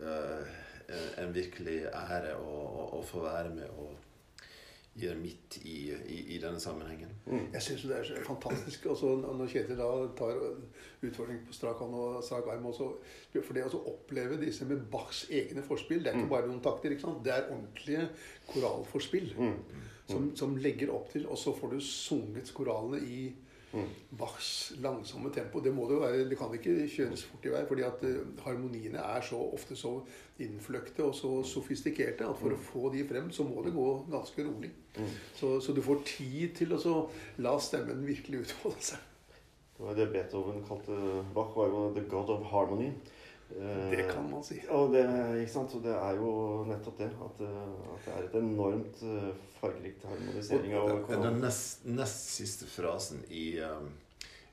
eh, 0.00 0.56
en, 0.88 1.32
virkelig 1.34 1.78
ære 1.90 2.36
å, 2.38 2.58
å, 2.66 2.90
å 2.98 3.02
få 3.06 3.22
være 3.24 3.54
med 3.54 3.70
og 3.78 3.94
gjøre 4.96 5.18
mitt 5.20 5.58
i, 5.60 5.90
i, 5.92 6.18
i 6.34 6.38
denne 6.40 6.60
sammenhengen. 6.60 7.10
Mm. 7.26 7.50
Jeg 7.52 7.62
syns 7.66 7.82
det 7.84 7.98
er 7.98 8.06
så 8.08 8.22
fantastisk. 8.24 8.86
Også 8.94 9.10
når 9.20 9.50
Kjetil 9.52 9.76
da 9.76 9.88
tar 10.16 10.38
utfordring 11.04 11.42
på 11.44 11.56
strak 11.56 11.82
hånd 11.84 11.96
og 12.00 12.22
strak 12.24 12.48
arm 12.52 12.64
også, 12.70 12.88
For 13.34 13.52
det 13.52 13.66
å 13.68 13.82
oppleve 13.92 14.38
disse 14.40 14.64
med 14.64 14.86
Bachs 14.92 15.26
egne 15.28 15.64
forspill, 15.66 16.00
det 16.04 16.12
er 16.12 16.22
ikke 16.22 16.32
bare 16.32 16.48
noen 16.48 16.62
takter. 16.64 16.94
ikke 16.94 17.04
sant? 17.04 17.20
Det 17.26 17.34
er 17.34 17.50
ordentlige 17.50 18.08
koralforspill 18.48 19.34
Mm. 19.36 19.58
som, 20.08 20.30
som 20.38 20.56
legger 20.56 20.92
opp 20.94 21.10
til 21.12 21.26
Og 21.26 21.38
så 21.38 21.52
får 21.52 21.74
du 21.74 21.80
sunget 21.82 22.52
koralene 22.54 23.00
i 23.02 23.34
Bachs 24.18 24.50
langsomme 24.82 25.32
tempo. 25.34 25.60
Det 25.60 25.72
må 25.74 25.88
det 25.88 25.96
jo 25.96 26.04
være, 26.04 26.28
det 26.30 26.38
kan 26.38 26.54
ikke 26.54 26.88
kjøres 26.92 27.24
fort 27.28 27.48
i 27.48 27.52
vei, 27.54 27.64
fordi 27.68 27.84
at 27.86 28.04
eh, 28.08 28.22
harmoniene 28.44 29.02
er 29.02 29.26
så 29.26 29.40
ofte 29.40 29.76
så 29.78 29.98
innfløkte 30.42 31.04
og 31.04 31.14
så 31.16 31.32
sofistikerte 31.48 32.28
at 32.28 32.40
for 32.40 32.54
å 32.54 32.62
få 32.70 32.92
de 32.94 33.04
frem, 33.08 33.30
så 33.32 33.46
må 33.48 33.64
det 33.64 33.74
gå 33.76 33.88
ganske 34.12 34.46
rolig. 34.46 34.72
Så, 35.36 35.58
så 35.60 35.74
du 35.76 35.82
får 35.84 36.02
tid 36.08 36.56
til 36.56 36.72
å 36.76 36.96
la 37.44 37.56
stemmen 37.60 38.04
virkelig 38.06 38.46
utfolde 38.46 38.88
seg. 38.92 39.12
Det 39.76 39.84
var 39.84 39.96
det 39.96 40.08
Beethoven 40.12 40.62
kalte 40.64 40.96
Bach, 41.36 41.52
var 41.56 41.68
jo 41.68 41.80
'the 41.92 42.08
god 42.08 42.30
of 42.32 42.46
harmony'. 42.48 42.94
Eh, 43.50 43.90
Det 43.90 44.12
kan 44.12 44.30
man 44.30 44.42
si. 44.44 44.58
Og 44.70 44.92
det, 44.92 45.04
ikke 45.40 45.52
sant? 45.52 45.70
Så 45.70 45.78
det 45.84 45.94
er 45.94 46.18
jo 46.18 46.32
nettopp 46.66 46.98
det. 46.98 47.10
At, 47.28 47.40
eh, 47.46 47.94
at 47.94 48.06
det 48.08 48.14
er 48.16 48.26
et 48.26 48.36
enormt 48.40 49.02
eh, 49.06 49.30
fargerikt 49.60 50.04
harmonisering 50.08 50.74
av 50.74 50.92
Den 51.08 51.22
den 51.28 51.40
nest, 51.44 51.86
nest 51.86 52.34
siste 52.34 52.66
frasen 52.66 53.22
i 53.30 53.46
um, 53.62 53.92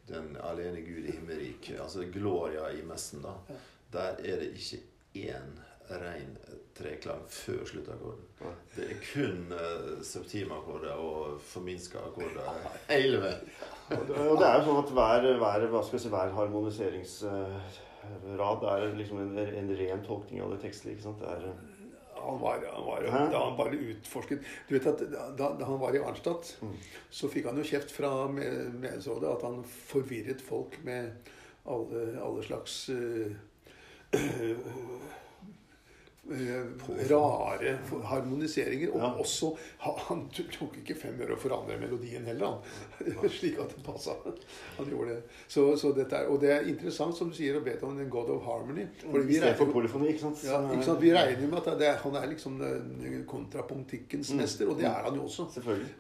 Den 0.07 0.35
alene 0.43 0.81
Gud 0.83 1.05
i 1.07 1.15
himmelriket, 1.15 1.79
altså 1.79 2.05
Gloria 2.11 2.69
i 2.75 2.81
messen, 2.85 3.21
da, 3.23 3.37
Ja. 3.49 3.55
der 3.93 4.17
er 4.19 4.41
det 4.41 4.49
ikke 4.57 4.81
én 5.15 5.53
ren 5.89 6.37
treklang 6.75 7.21
før 7.29 7.63
sluttakkorden. 7.69 8.25
Ja. 8.41 8.51
Det 8.75 8.89
er 8.91 8.99
kun 9.13 9.53
uh, 9.53 10.01
septimakkorder 10.03 10.99
og 10.99 11.39
forminska 11.41 11.97
akkorder 12.03 12.67
hele 12.89 13.21
veien. 13.21 13.49
Og 13.93 14.07
det, 14.07 14.47
er 14.47 14.59
jo 14.59 14.67
sånn 14.67 14.83
at 14.83 14.93
hver, 14.97 15.27
hver, 15.39 15.67
hva 15.71 15.83
skal 15.87 16.31
harmoniserings... 16.35 17.17
si, 17.23 17.89
harmoniseringsrad 18.03 18.63
er 18.73 18.95
liksom 18.97 19.19
en, 19.23 19.37
en 19.61 19.71
ren 19.79 20.03
tolkning 20.05 20.41
av 20.43 20.51
det 20.55 20.61
tekstlige. 20.65 20.97
ikke 20.97 21.03
sant? 21.09 21.19
Det 21.23 21.29
er, 21.29 21.47
eh, 21.49 21.69
Han 22.23 22.37
var, 22.39 22.61
han 22.73 22.85
var, 22.85 23.03
da 23.31 23.39
han 23.49 23.57
bare 23.57 23.75
utforsket 23.91 24.45
Du 24.69 24.77
vet 24.77 24.85
at 24.87 25.01
da, 25.11 25.49
da 25.59 25.65
han 25.67 25.79
var 25.81 25.95
i 25.95 25.99
Arnstadt, 25.99 26.53
Mm. 26.61 26.75
så 27.09 27.27
fikk 27.27 27.45
han 27.49 27.57
jo 27.59 27.63
kjeft 27.67 27.91
fra 27.91 28.27
menighetsrådet 28.31 29.27
at 29.37 29.41
han 29.43 29.63
forvirret 29.63 30.41
folk 30.41 30.77
med 30.83 31.11
alle, 31.65 32.05
alle 32.23 32.43
slags 32.43 32.89
eh, 32.89 33.35
rare 37.09 37.77
harmoniseringer. 38.03 38.91
Og 38.93 38.99
Ja. 39.01 39.11
også 39.19 39.57
Han 40.07 40.29
tok 40.31 40.77
ikke 40.77 40.95
fem 40.95 41.19
øre 41.21 41.35
å 41.35 41.37
forandre 41.39 41.77
melodien 41.79 42.23
heller, 42.25 42.47
han. 42.47 43.29
Slik 43.29 43.57
at 43.59 43.69
det 43.75 43.83
passa. 43.83 44.11
Han 44.77 44.85
gjorde 44.89 45.09
det. 45.15 45.23
Så, 45.47 45.75
så 45.77 45.91
dette 45.95 46.15
er, 46.15 46.27
og 46.31 46.39
det 46.41 46.51
er 46.51 46.67
interessant, 46.71 47.15
som 47.17 47.29
du 47.29 47.35
sier, 47.35 47.57
å 47.59 47.63
Beethoven, 47.63 47.99
en 47.99 48.09
god 48.09 48.29
of 48.29 48.43
harmony. 48.45 48.81
i 48.81 48.87
vi 49.03 49.39
for 49.39 49.65
regner- 49.65 49.73
polyfoni, 49.73 50.07
ikke 50.13 50.19
sant? 50.19 50.43
ja, 50.47 50.61
ikke 50.71 50.83
sant? 50.87 51.01
Vi 51.01 51.11
regner 51.13 51.47
med 51.51 51.67
at 51.67 51.77
det 51.79 51.87
er, 51.87 51.97
han 51.97 52.15
er 52.15 52.27
liksom 52.31 52.57
kontrapunktikkens 53.27 54.31
Mm. 54.33 54.37
mester, 54.37 54.69
og 54.69 54.77
det 54.77 54.85
er 54.85 55.03
han 55.03 55.15
jo 55.15 55.23
også. 55.27 55.47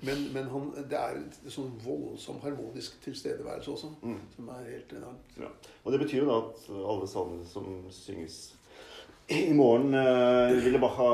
Men, 0.01 0.33
men 0.33 0.43
han, 0.49 0.71
det 0.89 0.97
er 0.99 1.15
en 1.19 1.29
sånn 1.51 1.71
voldsom 1.83 2.39
harmonisk 2.41 2.99
tilstedeværelse 3.03 3.71
også, 3.71 3.91
Mm. 4.01 4.19
som 4.35 4.49
er 4.49 4.63
helt 4.71 4.91
enormt. 4.93 5.37
Ja. 5.39 5.47
Og 5.85 5.91
det 5.91 5.99
betyr 6.01 6.23
jo 6.23 6.25
da 6.25 6.37
at 6.47 6.69
alle 6.69 7.07
salmene 7.07 7.45
som 7.45 7.65
synges 7.91 8.53
i 9.33 9.53
morgen, 9.53 9.93
uh, 9.93 10.53
ville 10.63 10.79
Bach 10.79 10.97
ha 11.01 11.11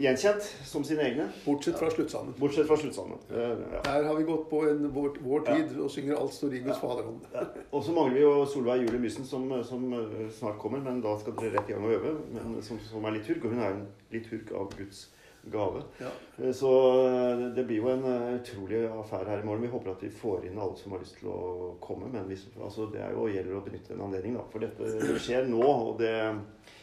gjenkjent 0.00 0.42
som 0.64 0.84
sine 0.84 1.02
egne. 1.04 1.26
Bortsett 1.44 1.78
fra 1.78 1.90
sluttsalmen. 1.92 2.34
Bortsett 2.40 2.66
fra 2.68 2.76
sluttsalmen. 2.80 3.18
Eh, 3.30 3.56
ja. 3.74 3.80
Der 3.84 4.06
har 4.08 4.14
vi 4.16 4.24
gått 4.24 4.46
på 4.50 4.62
en, 4.68 4.86
vår, 4.94 5.18
vår 5.20 5.40
tid 5.50 5.76
og 5.80 5.90
synger 5.90 6.16
'Alt 6.16 6.32
står 6.34 6.54
Ja. 6.54 6.72
faderhånd'. 6.72 7.46
Og 7.72 7.84
så 7.84 7.92
mangler 7.92 8.14
vi 8.14 8.20
jo 8.20 8.46
Solveig 8.46 8.80
Julie 8.86 9.00
Mysen, 9.00 9.24
som, 9.24 9.64
som 9.64 9.92
eh, 9.92 10.30
snart 10.30 10.58
kommer. 10.58 10.80
Men 10.80 11.00
da 11.02 11.18
skal 11.18 11.32
dere 11.36 11.58
rett 11.58 11.68
i 11.68 11.72
gang 11.72 11.84
og 11.84 11.92
øve. 11.92 12.16
Men 12.32 12.62
som, 12.62 12.78
som 12.78 13.04
er 13.04 13.10
liturg. 13.10 13.44
Og 13.44 13.50
hun 13.50 13.60
er 13.60 13.70
en 13.70 13.86
liturg 14.12 14.52
av 14.54 14.72
Guds 14.78 15.10
gave. 15.52 15.82
Ja. 16.00 16.08
Eh, 16.38 16.52
Så 16.52 16.70
eh, 17.06 17.54
det 17.54 17.66
blir 17.66 17.76
jo 17.82 17.88
en 17.88 18.04
eh, 18.04 18.40
utrolig 18.40 18.86
affære 18.88 19.28
her 19.28 19.42
i 19.42 19.46
morgen. 19.46 19.62
Vi 19.62 19.68
håper 19.68 19.90
at 19.90 20.02
vi 20.02 20.10
får 20.10 20.46
inn 20.46 20.58
alle 20.58 20.76
som 20.76 20.92
har 20.92 21.00
lyst 21.00 21.18
til 21.18 21.28
å 21.28 21.76
komme. 21.80 22.08
Men 22.12 22.24
hvis, 22.24 22.46
altså, 22.62 22.88
det 22.92 23.00
er 23.02 23.12
jo 23.12 23.28
gjelder 23.28 23.56
å 23.56 23.64
benytte 23.64 23.92
en 23.94 24.06
anledning, 24.08 24.34
da. 24.36 24.42
For 24.52 24.58
dette 24.60 25.18
skjer 25.18 25.48
nå. 25.48 25.60
Og 25.60 25.98
det, 25.98 26.14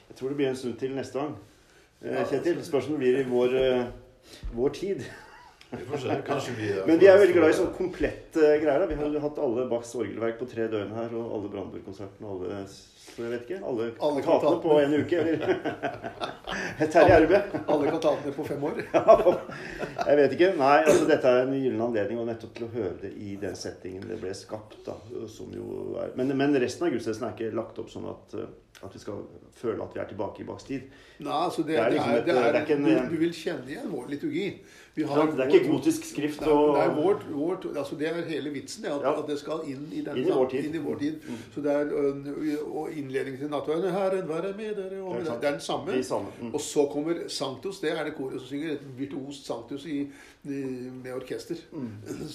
jeg 0.07 0.19
tror 0.19 0.29
det 0.33 0.39
blir 0.39 0.49
en 0.49 0.59
stund 0.59 0.77
til 0.79 0.95
neste 0.97 1.19
gang. 1.19 1.37
Eh, 2.01 2.25
Kjetil, 2.29 2.59
spørsmålet 2.65 2.99
blir 3.03 3.19
i 3.19 3.23
vår, 3.29 3.55
eh, 3.61 3.87
vår 4.53 4.75
tid. 4.77 5.05
Vi 5.69 5.83
får 5.83 5.97
se. 5.99 6.21
Kanskje 6.27 6.53
vi 6.55 6.67
Men 6.87 6.99
vi 6.99 7.07
er 7.07 7.17
veldig 7.19 7.33
glad 7.35 7.49
i 7.49 7.57
sånn 7.57 7.73
komplette 7.75 8.53
greier. 8.61 8.79
da. 8.79 8.85
Vi 8.87 8.95
har 8.95 9.19
hatt 9.19 9.39
alle 9.39 9.67
Bachs 9.67 9.95
orgelverk 9.95 10.39
på 10.39 10.47
tre 10.47 10.67
døgn 10.71 10.93
her, 10.95 11.09
og 11.13 11.33
alle 11.35 11.49
Brandberg-konsertene 11.51 12.23
og 12.23 12.45
alle 12.45 12.67
jeg 13.17 13.31
vet 13.31 13.45
ikke, 13.47 13.59
alle, 13.65 13.85
Alle 14.03 14.21
kantatene 14.21 14.61
på 14.61 14.75
en 14.77 14.93
uke. 14.93 15.17
Eller 15.17 16.89
Terje 16.93 17.15
Erbe. 17.15 17.39
Alle 17.65 17.89
kantatene 17.89 18.33
på 18.35 18.45
fem 18.45 18.63
år. 18.67 18.81
Jeg 20.07 20.17
vet 20.19 20.35
ikke. 20.35 20.49
Nei, 20.59 20.75
altså 20.83 21.07
dette 21.09 21.31
er 21.31 21.47
en 21.47 21.55
gyllen 21.55 21.81
anledning 21.87 22.19
og 22.21 22.27
nettopp 22.29 22.53
til 22.57 22.67
å 22.67 22.71
høre 22.75 22.93
det 23.01 23.13
i 23.17 23.33
den 23.41 23.57
settingen 23.57 24.05
det 24.09 24.19
ble 24.21 24.35
skapt. 24.37 24.77
da, 24.85 24.97
som 25.33 25.49
jo 25.55 25.95
er. 26.03 26.13
Men, 26.19 26.35
men 26.37 26.53
resten 26.61 26.85
av 26.87 26.93
gudstjenesten 26.93 27.29
er 27.29 27.33
ikke 27.33 27.57
lagt 27.57 27.79
opp 27.81 27.89
sånn 27.93 28.05
at, 28.11 28.37
at 28.83 28.93
vi 28.93 28.99
skal 28.99 29.13
føle 29.57 29.83
at 29.83 29.89
vi 29.95 29.99
er 29.99 30.07
tilbake 30.07 30.41
i 30.41 30.45
bakstid. 30.45 30.79
tid. 30.81 30.87
Nei, 31.19 31.33
altså 31.45 31.61
det, 31.61 31.67
Det 31.67 31.79
er 31.79 31.89
liksom 31.89 32.11
er, 32.11 32.17
et- 32.17 32.25
det 32.25 32.37
er, 32.37 32.51
det 32.51 32.69
er 32.69 32.75
en- 32.75 33.09
du, 33.09 33.15
du 33.15 33.19
vil 33.19 33.33
kjenne 33.33 33.65
igjen 33.67 33.91
vår 33.91 34.05
liturgi. 34.09 34.61
Vi 34.97 35.03
Det 35.03 35.09
er 35.39 35.47
ikke 35.53 35.69
gotisk 35.69 36.05
skrift 36.05 36.41
Nei, 36.41 36.49
og 36.49 36.75
det 36.75 36.83
er 36.83 36.93
vårt, 36.95 37.25
vårt, 37.31 37.65
altså 37.77 37.95
det 37.99 38.07
er 38.07 38.21
hele 38.25 38.49
vitsen, 38.49 38.83
det, 38.83 38.89
at, 38.89 39.01
Ja. 39.01 39.19
at 39.19 39.27
det 39.27 39.39
skal 39.39 39.59
inn 39.67 39.89
i, 39.93 40.01
den, 40.01 40.17
Inn 40.17 40.27
i 40.27 40.31
vår 40.31 40.49
tid. 40.49 40.75
I 40.75 40.77
vår 40.77 40.95
tid. 40.99 41.19
Så 41.53 41.61
det 41.61 41.71
er, 41.71 41.85
ø, 41.91 42.57
og 42.65 42.89
innledningen 42.91 43.39
til 43.39 43.49
nattverden 43.49 43.91
Herren 43.91 44.29
være 44.29 44.53
med 44.57 44.75
dere. 44.75 45.01
Og 45.01 45.15
med 45.15 45.25
det. 45.25 45.33
det 45.41 45.47
er 45.47 45.51
den 45.51 45.59
samme. 45.61 45.91
de 45.91 46.03
samme. 46.03 46.27
Mm. 46.41 46.53
Og 46.53 46.61
så 46.61 46.85
kommer 46.91 47.13
Sanctus. 47.27 47.79
Det 47.79 47.91
er 47.99 48.03
det 48.03 48.15
koret 48.15 48.39
som 48.39 48.47
synger. 48.47 48.71
Et 48.71 48.81
virtuost 48.97 49.45
Sanctus 49.45 49.85
i, 49.85 49.99
i, 50.43 50.49
med 51.03 51.13
orkester. 51.15 51.55
Mm. 51.71 51.89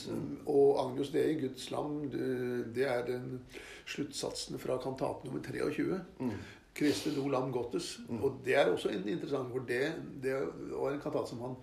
Og 0.47 0.91
Agnus 0.91 1.11
Dei, 1.11 1.35
Guds 1.41 1.71
lam, 1.71 2.11
det, 2.11 2.65
det 2.75 2.87
er 2.89 3.05
den 3.07 3.41
sluttsatsen 3.87 4.59
fra 4.63 4.79
kantat 4.83 5.25
nummer 5.25 5.41
23. 5.45 6.01
Mm. 6.19 6.35
Christe 6.77 7.13
do 7.15 7.29
lam 7.29 7.53
gottes. 7.53 7.99
Og 8.23 8.41
det 8.45 8.57
er 8.57 8.71
også 8.73 8.89
en 8.93 9.09
interessant, 9.09 9.51
for 9.53 9.65
det, 9.69 9.93
det 10.23 10.37
var 10.73 10.93
en 10.93 11.03
kantat 11.03 11.29
som 11.29 11.43
han 11.45 11.57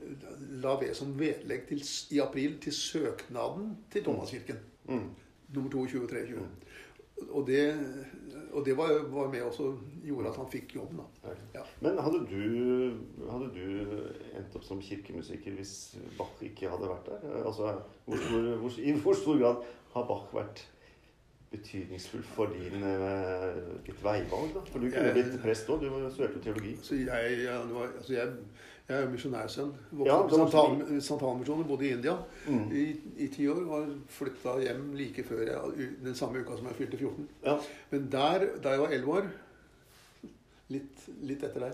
eh, 0.00 0.24
la 0.62 0.74
ved 0.80 0.94
som 0.98 1.14
vedlegg 1.18 1.68
til, 1.68 1.84
i 2.16 2.20
april 2.22 2.58
til 2.62 2.74
søknaden 2.74 3.76
til 3.92 4.04
Thomaskirken. 4.04 4.58
Mm. 4.90 5.10
Nummer 5.54 5.70
22 5.70 6.02
og 6.02 6.10
23. 6.10 6.46
Og 7.30 7.46
det, 7.46 7.62
og 8.52 8.64
det 8.66 8.74
var, 8.76 8.90
var 9.08 9.30
med 9.32 9.42
også 9.42 9.70
gjorde 10.04 10.28
at 10.28 10.36
han 10.36 10.50
fikk 10.52 10.74
jobben. 10.76 10.98
da. 10.98 11.34
Ja. 11.54 11.62
Men 11.80 11.98
hadde 12.02 12.18
du, 12.28 12.42
hadde 13.30 13.48
du 13.54 13.62
endt 14.36 14.56
opp 14.58 14.66
som 14.66 14.82
kirkemusiker 14.82 15.56
hvis 15.56 15.96
Bach 16.18 16.42
ikke 16.44 16.68
hadde 16.68 16.90
vært 16.90 17.08
der? 17.08 17.24
Altså, 17.46 17.72
hvor, 18.04 18.26
hvor, 18.30 18.50
hvor, 18.60 18.80
I 18.82 18.92
hvor 19.00 19.16
stor 19.16 19.40
grad 19.40 19.62
har 19.94 20.08
Bach 20.10 20.34
vært 20.34 20.66
betydningsfull 21.50 22.22
for 22.34 22.46
din, 22.52 22.82
eh, 22.82 23.54
ditt 23.86 24.00
veivalg? 24.04 24.54
da? 24.54 24.60
For 24.72 24.78
du 24.78 24.90
kunne 24.90 25.04
Jeg- 25.04 25.14
blitt 25.14 25.42
prest 25.42 25.66
òg. 25.68 25.80
Du 25.80 25.90
studerte 26.10 26.40
teologi. 26.42 26.76
Så 26.82 26.94
jeg, 26.94 27.38
ja, 27.44 27.62
det 27.62 27.74
var, 27.74 27.86
altså 27.98 28.12
jeg, 28.12 28.32
jeg 28.88 28.96
er 28.98 29.02
jo 29.04 29.10
misjonærsønn. 29.10 29.72
Ja, 30.04 30.16
var- 30.16 30.28
bodde 31.68 31.86
i 31.86 31.92
India 31.92 32.16
Mm. 32.48 32.72
i, 32.72 33.00
i 33.18 33.28
ti 33.28 33.46
år. 33.48 33.64
Var 33.64 33.86
flytta 34.08 34.58
hjem 34.60 34.94
like 34.94 35.22
før 35.24 35.46
jeg, 35.46 35.88
den 36.04 36.14
samme 36.14 36.40
uka 36.40 36.56
som 36.56 36.66
jeg 36.66 36.74
fylte 36.76 36.96
14. 36.98 37.28
Ja. 37.44 37.58
Men 37.90 38.08
der, 38.10 38.46
da 38.62 38.68
jeg 38.70 38.80
var 38.80 38.88
11 38.88 39.08
år, 39.08 39.30
litt, 40.70 41.08
litt 41.22 41.42
etter 41.46 41.60
deg, 41.60 41.72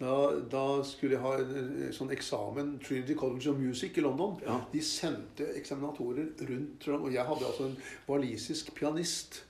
da, 0.00 0.14
da 0.52 0.62
skulle 0.84 1.16
jeg 1.16 1.22
ha 1.24 1.32
en 1.40 1.92
sånn 1.96 2.12
eksamen 2.12 2.74
Trinity 2.84 3.14
College 3.16 3.52
of 3.52 3.60
Music 3.60 3.96
i 3.96 4.04
London. 4.04 4.36
Ja. 4.44 4.58
De 4.72 4.82
sendte 4.84 5.46
eksaminatorer 5.56 6.34
rundt, 6.50 6.88
og 6.98 7.08
jeg 7.14 7.24
hadde 7.24 7.48
altså 7.48 7.70
en 7.70 7.78
walisisk 8.08 8.74
pianist, 8.76 9.40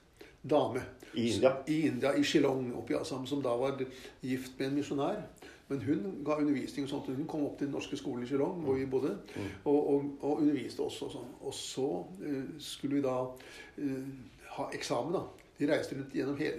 dame. 0.46 0.84
I 1.16 1.32
India? 1.32 1.52
I 1.66 1.80
India, 1.88 2.12
i 2.14 2.22
Shillong 2.22 2.70
oppe 2.78 2.94
i 2.94 2.98
Assam, 3.00 3.26
som 3.26 3.42
da 3.42 3.56
var 3.58 3.80
gift 4.22 4.58
med 4.60 4.68
en 4.68 4.78
misjonær. 4.78 5.24
Men 5.66 5.80
hun 5.82 6.04
ga 6.22 6.36
undervisning 6.38 6.86
og 6.86 6.92
sånt. 6.92 7.08
Hun 7.16 7.26
kom 7.26 7.42
opp 7.48 7.56
til 7.58 7.66
den 7.66 7.74
norske 7.74 7.98
skolen 7.98 8.22
i 8.22 8.28
Shillong, 8.30 8.60
hvor 8.62 8.78
vi 8.78 8.86
bodde, 8.86 9.16
og, 9.64 9.80
og, 9.94 10.04
og 10.20 10.44
underviste 10.44 10.84
oss 10.84 11.00
og 11.02 11.10
sånn. 11.16 11.32
Og 11.42 11.56
så 11.58 11.88
uh, 12.20 12.44
skulle 12.62 13.00
vi 13.00 13.02
da 13.02 13.16
uh, 13.26 14.14
ha 14.58 14.68
eksamen, 14.78 15.18
da. 15.18 15.24
De 15.58 15.68
reiste 15.70 15.96
rundt 15.96 16.12
gjennom 16.12 16.36
hele, 16.36 16.56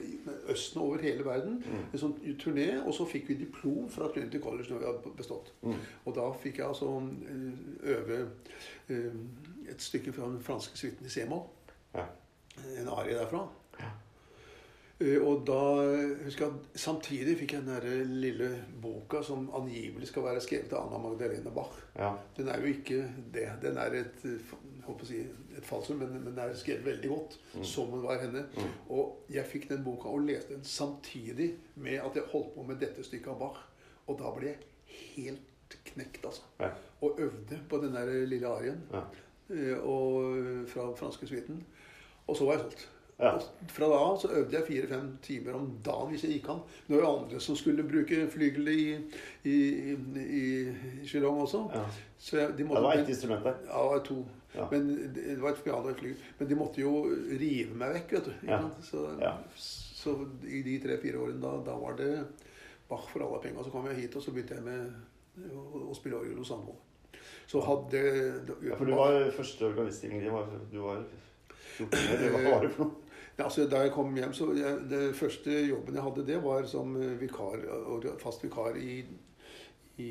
Østen 0.49 0.81
og 0.81 0.87
over 0.87 1.03
hele 1.05 1.25
verden. 1.25 1.59
En 1.93 2.01
sånn 2.01 2.15
turné. 2.41 2.69
Og 2.81 2.95
så 2.97 3.05
fikk 3.09 3.29
vi 3.29 3.39
diplom 3.43 3.89
fra 3.93 4.09
Trinity 4.13 4.41
College 4.43 4.71
når 4.71 4.81
vi 4.81 4.89
hadde 4.89 5.13
bestått. 5.17 5.53
Og 6.05 6.15
da 6.17 6.25
fikk 6.41 6.61
jeg 6.61 6.67
altså 6.67 6.89
eh, 7.29 7.93
øve 7.93 8.19
eh, 8.89 9.21
et 9.69 9.81
stykke 9.83 10.13
fra 10.15 10.31
den 10.31 10.41
franske 10.43 10.77
suiten 10.79 11.05
i 11.05 11.13
C-moll. 11.13 11.45
Ja. 11.93 12.07
En 12.79 12.89
arie 12.89 13.13
derfra. 13.13 13.45
Eh, 14.99 15.21
Og 15.21 15.43
da 15.45 15.57
husker 16.25 16.45
jeg 16.47 16.79
samtidig 16.81 17.35
fikk 17.37 17.51
jeg 17.53 17.61
den 17.65 17.75
der 17.75 18.05
lille 18.09 18.47
boka 18.81 19.19
som 19.23 19.49
angivelig 19.53 20.07
skal 20.09 20.23
være 20.25 20.41
skrevet 20.41 20.73
av 20.73 20.87
Anna 20.87 20.97
Magdalene 21.03 21.51
Bach. 21.53 21.75
ja. 21.99 22.15
Den 22.37 22.47
er 22.49 22.59
jo 22.63 22.71
ikke 22.71 23.03
det. 23.33 23.45
Den 23.61 23.77
er 23.77 23.93
et, 23.99 24.23
si, 25.05 25.19
et 25.57 25.65
falsum, 25.65 25.97
men, 26.01 26.09
men 26.23 26.33
den 26.33 26.39
er 26.39 26.55
skrevet 26.57 26.85
veldig 26.85 27.09
godt. 27.09 27.37
Som 27.63 27.91
den 27.93 28.03
var 28.03 28.17
henne. 28.23 28.45
Og 28.89 29.25
jeg 29.29 29.45
fikk 29.45 29.69
den 29.69 29.83
boka 29.85 30.09
og 30.09 30.25
leste 30.25 30.53
den 30.55 30.63
samtidig 30.63 31.51
med 31.75 31.99
at 32.01 32.15
jeg 32.15 32.23
holdt 32.31 32.55
på 32.55 32.63
med 32.63 32.79
dette 32.81 33.03
stykket 33.05 33.27
av 33.35 33.39
Bach. 33.39 33.61
Og 34.07 34.17
da 34.19 34.31
ble 34.33 34.47
jeg 34.53 34.57
helt 35.17 35.77
knekt, 35.93 36.25
altså. 36.25 36.41
Ja. 36.59 36.69
Og 37.01 37.19
øvde 37.21 37.59
på 37.69 37.77
den 37.83 37.93
der 37.93 38.09
lille 38.25 38.47
arien 38.47 38.81
Ja. 38.93 39.03
eh, 39.53 39.77
og, 39.77 40.67
fra 40.71 40.89
franske 40.95 41.27
suiten. 41.27 41.61
Og 42.27 42.35
så 42.37 42.45
var 42.45 42.53
jeg 42.57 42.61
solgt. 42.65 42.87
Ja. 43.17 43.31
Og 43.33 43.71
fra 43.73 43.87
da 43.89 43.97
av 43.97 44.17
så 44.21 44.29
øvde 44.29 44.53
jeg 44.53 44.65
fire-fem 44.67 45.07
timer 45.25 45.55
om 45.57 45.69
dagen 45.85 46.11
hvis 46.13 46.23
jeg 46.27 46.35
gikk 46.35 46.49
an. 46.53 46.59
Det 46.85 46.93
var 46.93 47.01
jo 47.01 47.13
andre 47.15 47.39
som 47.41 47.55
skulle 47.57 47.85
bruke 47.87 48.19
flygel 48.29 48.67
i, 48.69 48.83
i, 49.49 49.55
i, 49.95 50.43
i 51.01 51.07
Shillong 51.09 51.39
også. 51.41 51.63
Ja. 51.73 51.85
Så 52.21 52.37
jeg, 52.37 52.51
de 52.59 52.65
Ja, 52.65 52.67
måtte, 52.69 52.81
det 52.83 52.89
var 52.89 53.01
ett 53.01 53.09
instrument 53.15 53.47
der. 53.47 53.55
Ja, 53.65 53.81
det 53.81 53.89
var 53.95 54.03
to. 54.05 54.19
Ja. 54.53 54.67
Men 54.71 54.91
det 55.15 55.39
var 55.41 55.55
et 55.55 55.63
piano 55.65 55.81
og 55.81 55.95
et 55.95 56.03
flygel. 56.03 56.27
Men 56.39 56.51
de 56.51 56.59
måtte 56.59 56.81
jo 56.83 56.93
rive 57.41 57.77
meg 57.77 57.95
vekk, 57.97 58.13
vet 58.19 58.29
du. 58.29 58.51
Ja. 58.51 58.59
Så, 58.85 59.07
så 59.97 60.13
i 60.45 60.61
de 60.69 60.77
tre-fire 60.85 61.23
årene 61.25 61.41
da, 61.41 61.55
da 61.71 61.77
var 61.81 61.97
det 61.97 62.11
Bach 62.87 63.09
for 63.11 63.25
alle 63.25 63.41
penger. 63.43 63.65
Så 63.65 63.73
kom 63.73 63.89
jeg 63.89 63.97
hit, 64.03 64.15
og 64.15 64.23
så 64.23 64.31
begynte 64.31 64.55
jeg 64.55 64.63
med 64.63 65.49
å, 65.57 65.89
å 65.89 65.97
spille 65.97 66.21
orgel 66.21 66.37
hos 66.39 66.53
Sandvold. 66.53 66.77
Så 67.49 67.59
hadde 67.65 67.99
Ja, 68.61 68.77
for 68.77 68.85
du 68.85 68.93
var 68.93 69.17
første 69.35 69.65
organiststilling 69.71 70.21
din 70.21 70.61
Du 70.71 70.79
var 70.85 71.01
14 71.77 71.97
år, 71.97 72.23
hva 72.31 72.45
var 72.45 72.63
det 72.63 72.71
for 72.77 72.85
noe? 72.85 73.03
Ja, 73.37 73.43
altså, 73.43 73.67
da 73.69 73.83
jeg 73.85 73.91
kom 73.93 74.15
hjem, 74.17 74.33
så 74.33 74.47
jeg, 74.57 74.79
Det 74.89 75.15
første 75.15 75.51
jobben 75.67 75.93
jeg 75.95 76.03
hadde, 76.03 76.23
det 76.27 76.39
var 76.43 76.65
som 76.65 76.95
eh, 77.01 77.19
vikar, 77.21 77.59
fast 78.19 78.43
vikar 78.43 78.75
i, 78.81 79.03
i, 79.97 80.09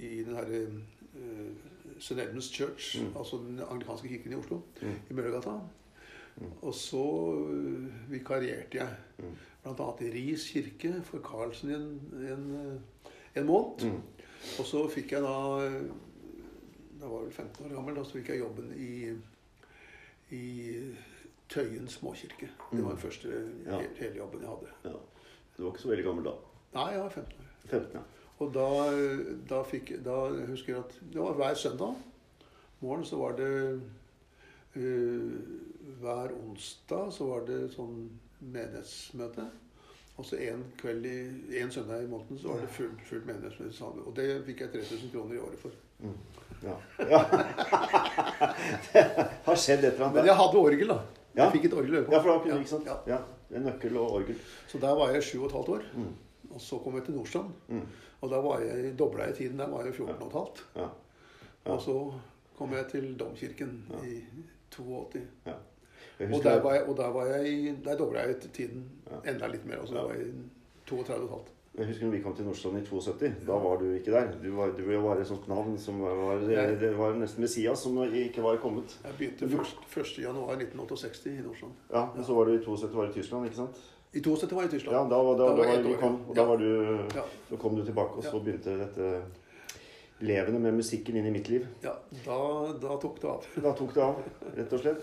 i 0.00 0.22
den 0.24 0.34
herre 0.36 0.66
uh, 0.66 1.48
St. 1.98 2.18
Edmunds 2.18 2.50
Church, 2.52 2.98
Mm. 3.00 3.16
altså 3.16 3.36
den 3.46 3.60
anglikanske 3.70 4.08
kirken 4.08 4.32
i 4.32 4.36
Oslo, 4.36 4.60
Mm. 4.82 4.94
i 5.10 5.14
Møllergata. 5.14 5.54
Og 6.62 6.74
så 6.74 7.02
uh, 7.32 8.10
vikarierte 8.10 8.76
jeg 8.78 8.88
Mm. 9.18 9.36
bl.a. 9.64 9.88
i 10.04 10.10
Ris 10.10 10.48
kirke 10.50 11.02
for 11.04 11.18
Karlsen 11.24 11.70
i 11.70 11.74
en, 11.74 12.00
en, 12.32 12.50
eh, 12.56 13.40
en 13.40 13.46
måned. 13.46 13.84
Mm. 13.86 14.00
Og 14.58 14.66
så 14.66 14.88
fikk 14.90 15.12
jeg 15.12 15.22
da 15.22 15.70
Da 17.00 17.06
var 17.08 17.18
jeg 17.20 17.26
vel 17.26 17.32
15 17.32 17.66
år 17.66 17.74
gammel. 17.74 17.94
Da 17.96 18.04
så 18.04 18.12
fikk 18.18 18.28
jeg 18.28 18.38
jobben 18.40 18.72
i, 18.76 19.12
i 20.34 20.42
Tøyen 21.54 21.88
småkirke. 21.88 22.48
Det 22.72 22.82
var 22.82 22.96
den 22.96 22.98
første 22.98 23.28
Ja. 23.66 23.78
hele 24.00 24.16
jobben 24.16 24.40
jeg 24.40 24.48
hadde. 24.48 24.72
Ja. 24.84 24.98
Du 25.56 25.62
var 25.62 25.70
ikke 25.72 25.82
så 25.82 25.88
veldig 25.88 26.04
gammel 26.04 26.24
da. 26.24 26.34
Nei, 26.74 26.88
jeg 26.90 27.00
var 27.02 27.08
15 27.08 27.32
år. 27.38 27.50
15, 27.70 27.90
ja. 27.94 28.00
Og 28.42 28.54
da, 28.54 28.68
da 29.48 29.62
fikk 29.62 29.92
Da 30.04 30.16
husker 30.50 30.74
jeg 30.74 30.82
at 30.82 30.96
Det 31.12 31.20
var 31.22 31.36
hver 31.38 31.54
søndag 31.54 31.94
morgen 32.80 33.04
så 33.04 33.16
var 33.16 33.36
det 33.38 33.80
uh, 34.76 35.32
Hver 36.00 36.34
onsdag 36.34 37.12
så 37.14 37.28
var 37.30 37.46
det 37.48 37.60
sånn 37.72 38.08
menighetsmøte. 38.44 39.46
Og 40.16 40.26
så 40.26 40.36
en 40.50 40.64
kveld 40.78 41.06
i 41.06 41.60
en 41.62 41.70
søndag 41.72 42.04
i 42.04 42.10
måneden 42.10 42.38
så 42.38 42.48
var 42.52 42.60
det 42.60 42.68
fullt 42.74 43.00
full 43.08 43.22
menighetsmøte. 43.26 44.04
Og 44.04 44.12
det 44.16 44.26
fikk 44.46 44.60
jeg 44.60 44.72
3000 44.74 45.12
kroner 45.14 45.34
i 45.34 45.40
året 45.42 45.62
for. 45.62 45.70
Mm. 46.04 46.18
Ja. 46.64 46.74
ja. 46.98 47.20
det 48.92 49.04
har 49.46 49.56
skjedd 49.56 49.84
et 49.84 49.94
eller 49.94 50.06
annet 50.06 50.18
Men 50.18 50.28
jeg 50.28 50.36
hadde 50.42 50.60
orgel, 50.60 50.92
da. 50.92 50.98
Ja. 51.36 51.44
Jeg 51.44 51.52
fikk 51.52 51.64
et 51.64 51.72
orgel. 51.74 51.94
Ja, 52.10 52.18
for 52.20 52.30
da 52.30 52.38
kunne 52.38 52.58
ikke 52.60 52.70
sant? 52.70 52.86
Ja. 52.86 52.96
Ja. 53.06 53.18
En 53.56 53.62
nøkkel 53.66 53.96
og 53.96 54.10
orgel. 54.20 54.36
Så 54.68 54.78
der 54.78 54.94
var 54.94 55.10
jeg 55.12 55.22
sju 55.22 55.40
og 55.42 55.46
et 55.46 55.52
halvt 55.52 55.68
år. 55.68 55.82
Mm. 55.94 56.12
Og 56.54 56.60
så 56.60 56.78
kom 56.78 56.94
jeg 56.94 57.04
til 57.04 57.14
Nordstrand. 57.14 57.50
Mm. 57.68 57.80
Og 58.20 58.30
da 58.30 58.40
var 58.40 58.60
jeg 58.60 58.92
dobla 58.98 59.24
jeg 59.28 59.34
tiden. 59.34 59.58
Der 59.58 59.68
var 59.68 59.84
jeg 59.84 59.94
14 59.94 60.22
og 60.22 60.26
et 60.28 60.32
halvt. 60.38 60.64
Ja. 60.76 60.88
Og 61.72 61.80
så 61.82 62.12
kom 62.58 62.72
jeg 62.72 62.86
til 62.90 63.16
Domkirken 63.18 63.84
i 64.04 64.20
82. 64.70 65.22
ja. 65.46 65.52
Og 66.32 66.42
der 66.44 66.60
var 66.62 66.74
jeg, 66.74 66.84
og 66.88 66.96
der 66.96 67.08
var 67.10 67.26
jeg 67.26 67.48
i- 67.52 67.74
Der 67.84 67.96
dobla 67.98 68.20
jeg 68.20 68.36
tiden 68.52 68.84
Ja. 69.10 69.30
enda 69.32 69.46
litt 69.46 69.66
mer. 69.66 69.80
Altså 69.80 69.94
der 69.94 70.02
var 70.02 70.12
jeg 70.14 70.26
32 70.86 71.18
og 71.18 71.24
et 71.24 71.30
halvt. 71.30 71.50
Jeg 71.74 71.86
husker 71.88 72.06
når 72.06 72.12
vi 72.14 72.20
kom 72.22 72.34
til 72.38 72.44
Nordstrand 72.46 72.76
i 72.78 72.84
72. 72.86 73.30
Da 73.48 73.52
var 73.58 73.80
du 73.80 73.88
ikke 73.96 74.12
der. 74.14 74.28
Du 74.42 74.50
var, 74.54 74.70
du 74.78 74.84
var 75.02 75.18
et 75.18 75.26
sånt 75.26 75.48
navn 75.50 75.74
som 75.78 75.98
var, 76.04 76.14
var 76.14 76.44
Det 76.78 76.92
var 76.98 77.16
nesten 77.18 77.42
Messias 77.42 77.82
som 77.82 77.98
ikke 78.04 78.42
var 78.44 78.60
kommet. 78.62 78.94
Jeg 79.02 79.16
begynte 79.18 79.48
først, 79.50 79.80
1. 79.90 80.22
januar 80.22 80.54
1968 80.54 81.32
i 81.32 81.42
Nordstrand. 81.42 81.72
Ja, 81.90 82.04
Men 82.14 82.24
så 82.24 82.34
var 82.38 82.44
du 82.46 82.54
i 82.54 82.62
72 82.62 82.94
var 82.94 83.08
i 83.10 83.12
Tyskland, 83.16 83.46
ikke 83.50 83.56
sant? 83.56 83.80
I 84.14 84.20
72 84.22 84.52
var 84.54 84.62
jeg 84.62 84.70
i 84.72 84.76
Tyskland. 84.76 84.94
Ja, 84.96 85.02
da, 85.16 85.22
var- 85.26 85.36
da, 85.38 85.48
Da 85.48 85.50
da 85.50 85.56
var 85.56 85.74
jeg 85.74 85.84
du 85.84 85.96
kom, 85.98 86.12
ja. 86.22 86.28
og 86.28 86.34
da, 86.36 86.42
Ja. 86.42 86.46
var 86.46 86.56
du, 86.56 86.98
Ja. 87.18 87.24
så 87.50 87.56
kom 87.58 87.74
du 87.76 87.84
tilbake, 87.84 88.16
og 88.16 88.22
så 88.24 88.36
Ja. 88.38 88.44
begynte 88.44 88.78
dette 88.78 89.22
levende 90.20 90.60
med 90.60 90.74
musikken 90.74 91.16
inn 91.16 91.26
i 91.26 91.30
mitt 91.30 91.48
liv. 91.48 91.66
Ja, 91.82 91.92
da, 92.24 92.72
da 92.80 92.96
tok 93.02 93.18
det 93.20 93.28
av. 93.30 93.44
Da 93.62 93.72
tok 93.72 93.94
det 93.94 94.02
av, 94.02 94.22
rett 94.56 94.72
og 94.72 94.80
slett. 94.80 95.02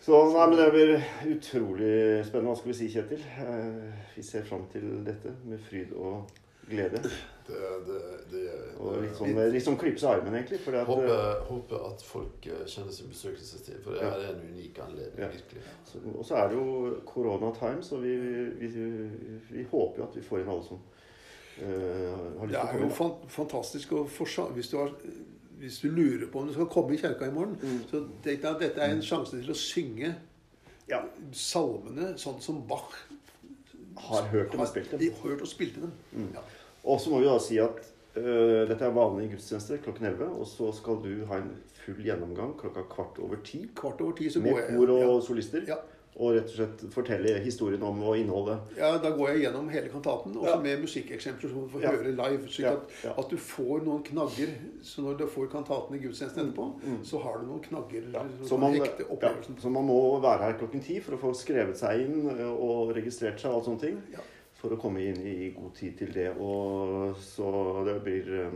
Så 0.00 0.18
nei, 0.32 0.44
men 0.48 0.58
det 0.60 0.68
blir 0.72 0.92
utrolig 1.34 1.94
spennende. 2.26 2.52
Hva 2.52 2.58
skal 2.60 2.70
vi 2.72 2.76
si, 2.78 2.86
Kjetil? 2.92 3.24
Eh, 3.42 4.04
vi 4.16 4.22
ser 4.24 4.44
fram 4.46 4.68
til 4.72 4.86
dette 5.06 5.32
med 5.44 5.60
fryd 5.66 5.90
og 5.98 6.30
glede. 6.68 7.00
Det, 7.48 7.58
det, 7.88 7.98
det, 8.30 8.42
Og 8.78 8.98
litt 9.02 9.14
sånn, 9.16 9.38
litt 9.52 9.64
sånn 9.64 9.78
klypes 9.80 10.02
i 10.04 10.08
armen, 10.10 10.34
egentlig. 10.36 10.60
At, 10.68 10.74
eh, 10.76 10.88
håper, 10.88 11.22
håper 11.48 11.84
at 11.90 12.04
folk 12.04 12.46
eh, 12.52 12.62
kjenner 12.68 12.92
sin 12.94 13.08
besøkelsestid, 13.12 13.78
for 13.84 13.96
det 13.96 14.02
Ja. 14.04 14.10
her 14.14 14.26
er 14.28 14.34
en 14.36 14.42
unik 14.54 14.78
anledning. 14.84 15.22
Ja. 15.24 15.30
virkelig. 15.32 15.62
så, 15.88 16.02
og 16.14 16.24
så 16.28 16.36
er 16.42 16.48
det 16.52 16.60
jo 16.60 16.94
corona 17.08 17.52
time, 17.56 17.82
så 17.82 17.96
vi, 18.04 18.14
vi, 18.60 18.68
vi 19.50 19.64
håper 19.70 20.02
jo 20.02 20.08
at 20.10 20.16
vi 20.20 20.26
får 20.28 20.44
inn 20.44 20.52
alle 20.54 20.66
som 20.68 20.78
uh, 20.78 22.38
har 22.38 22.46
lyst 22.46 22.52
Det 22.52 22.52
til 22.52 22.60
å 22.60 22.62
er 22.62 22.72
komme 22.72 22.84
jo 22.84 22.90
inn. 22.90 22.96
fan- 23.00 23.32
fantastisk 23.40 23.92
å 23.98 24.04
få 24.06 24.28
hvis 24.54 24.70
du, 24.70 24.76
har, 24.78 24.92
hvis 25.58 25.80
du 25.82 25.88
lurer 25.90 26.26
på 26.30 26.40
om 26.40 26.48
du 26.48 26.54
skal 26.54 26.68
komme 26.70 26.94
i 26.94 27.00
kirka 27.00 27.26
i 27.26 27.34
morgen. 27.34 27.56
Mm. 27.62 27.80
Så 27.90 28.02
tenk 28.24 28.42
deg 28.42 28.48
at 28.50 28.62
dette 28.62 28.84
er 28.84 28.94
en 28.94 29.02
sjanse 29.04 29.38
til 29.40 29.50
å 29.50 29.58
synge 29.58 30.14
Ja. 30.88 31.02
salmene 31.32 32.14
sånn 32.16 32.40
som 32.40 32.62
Bach 32.68 32.94
Har 33.98 34.28
hørt 34.30 34.52
dem 34.52 34.60
og 34.62 34.68
spilt 34.70 34.92
dem. 34.94 35.14
Hørt 35.24 35.42
og 35.42 35.48
spilte 35.50 35.80
dem. 35.82 35.92
Mm. 36.14 36.28
Ja. 36.34 36.44
Og 36.84 37.00
så 37.02 37.10
må 37.10 37.18
vi 37.18 37.26
da 37.26 37.38
si 37.42 37.58
at 37.58 37.80
uh, 38.16 38.62
dette 38.70 38.86
er 38.86 38.94
vanlig 38.94 39.32
gudstjeneste 39.32 39.80
klokken 39.82 40.06
11. 40.12 40.28
Og 40.38 40.46
så 40.46 40.70
skal 40.76 41.00
du 41.02 41.24
ha 41.26 41.40
en 41.42 41.50
full 41.82 41.98
gjennomgang 42.06 42.54
klokka 42.60 42.86
kvart 42.92 43.18
over 43.24 43.42
ti. 43.44 43.64
Kvart 43.74 44.00
over 44.04 44.14
ti 44.16 44.30
så 44.30 44.40
Med 44.44 44.52
går 44.54 44.60
jeg 44.62 44.76
kor 44.76 44.92
og 44.94 45.02
ja. 45.02 45.20
solister. 45.26 45.66
Ja. 45.66 45.80
Og 46.18 46.32
rett 46.34 46.48
og 46.50 46.54
slett 46.56 46.80
fortelle 46.90 47.38
historien 47.44 47.82
om 47.86 48.00
og 48.02 48.16
innholdet. 48.18 48.58
ja, 48.76 48.98
Da 48.98 49.10
går 49.14 49.28
jeg 49.28 49.42
gjennom 49.44 49.68
hele 49.70 49.88
kantaten, 49.88 50.34
også 50.34 50.48
Ja. 50.50 50.56
med 50.60 50.80
musikkeksempler 50.82 51.48
som 51.48 51.60
du 51.60 51.68
får 51.68 51.82
Ja. 51.82 51.90
høre 51.92 52.10
live. 52.10 52.48
slik 52.48 52.64
Ja, 52.66 52.72
at, 52.72 53.18
at 53.18 53.28
du 53.30 53.36
får 53.36 53.84
noen 53.84 54.02
knagger. 54.02 54.48
Så 54.82 55.02
når 55.02 55.16
du 55.18 55.26
får 55.26 55.46
kantaten 55.52 55.94
i 55.94 55.98
gudstjenesten 55.98 56.48
etterpå, 56.52 56.72
Mm. 56.82 57.04
så 57.04 57.22
har 57.22 57.38
du 57.38 57.46
noen 57.46 57.60
knagger 57.62 58.02
så, 58.44 58.58
man, 58.58 58.74
så 59.60 59.70
man 59.70 59.84
må 59.86 60.20
være 60.20 60.38
her 60.42 60.58
klokken 60.58 60.82
ti 60.82 60.98
for 61.00 61.12
å 61.16 61.18
få 61.20 61.34
skrevet 61.34 61.76
seg 61.76 62.00
inn 62.00 62.28
øh, 62.30 62.50
og 62.60 62.96
registrert 62.96 63.38
seg 63.38 63.50
og 63.52 63.56
alt 63.58 63.64
sånne 63.66 63.80
ting. 63.80 64.02
Ja. 64.12 64.18
For 64.54 64.70
å 64.70 64.76
komme 64.80 64.98
inn 64.98 65.20
i 65.24 65.50
god 65.54 65.72
tid 65.76 65.96
til 65.98 66.08
det. 66.12 66.36
Og 66.40 67.14
så 67.16 67.84
det 67.86 68.02
blir, 68.02 68.24
øh, 68.26 68.50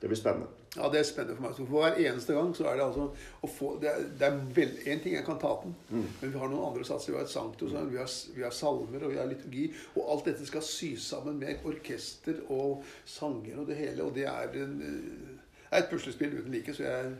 det 0.00 0.08
blir 0.10 0.16
spennende. 0.16 0.48
Ja, 0.76 0.86
det 0.88 1.00
er 1.00 1.02
spennende 1.08 1.34
for 1.36 1.42
meg. 1.42 1.54
Så 1.56 1.64
for 1.66 1.80
hver 1.82 1.96
eneste 1.98 2.34
gang 2.36 2.52
så 2.54 2.64
er 2.70 2.76
det 2.78 2.84
altså 2.84 3.08
å 3.42 3.48
få 3.50 3.70
Det 3.82 3.88
er, 3.90 4.02
det 4.18 4.26
er 4.28 4.36
vel, 4.54 4.68
En 4.86 5.00
ting 5.02 5.14
jeg 5.16 5.24
kan 5.26 5.38
ta 5.42 5.56
den, 5.64 5.74
Mm. 5.90 6.04
men 6.20 6.32
vi 6.32 6.38
har 6.38 6.48
noen 6.48 6.66
andre 6.68 6.84
satser. 6.84 7.10
Vi 7.12 7.16
har 7.18 7.24
et 7.24 7.30
sanktus, 7.32 7.72
vi 7.72 7.96
har, 7.98 8.12
vi 8.36 8.42
har 8.42 8.50
salmer 8.54 9.02
og 9.04 9.10
vi 9.10 9.18
har 9.18 9.26
liturgi. 9.26 9.72
Og 9.96 10.12
alt 10.12 10.24
dette 10.30 10.46
skal 10.46 10.62
sys 10.62 11.02
sammen 11.10 11.38
med 11.38 11.64
orkester 11.66 12.34
og 12.48 12.84
sanger 13.04 13.58
og 13.58 13.66
det 13.66 13.76
hele. 13.76 14.02
Og 14.04 14.14
det 14.14 14.24
er, 14.30 14.54
en, 14.62 14.78
det 14.78 15.72
er 15.72 15.82
et 15.82 15.90
puslespill 15.90 16.38
uten 16.38 16.52
like. 16.54 16.74
Så 16.74 16.82
jeg, 16.86 17.10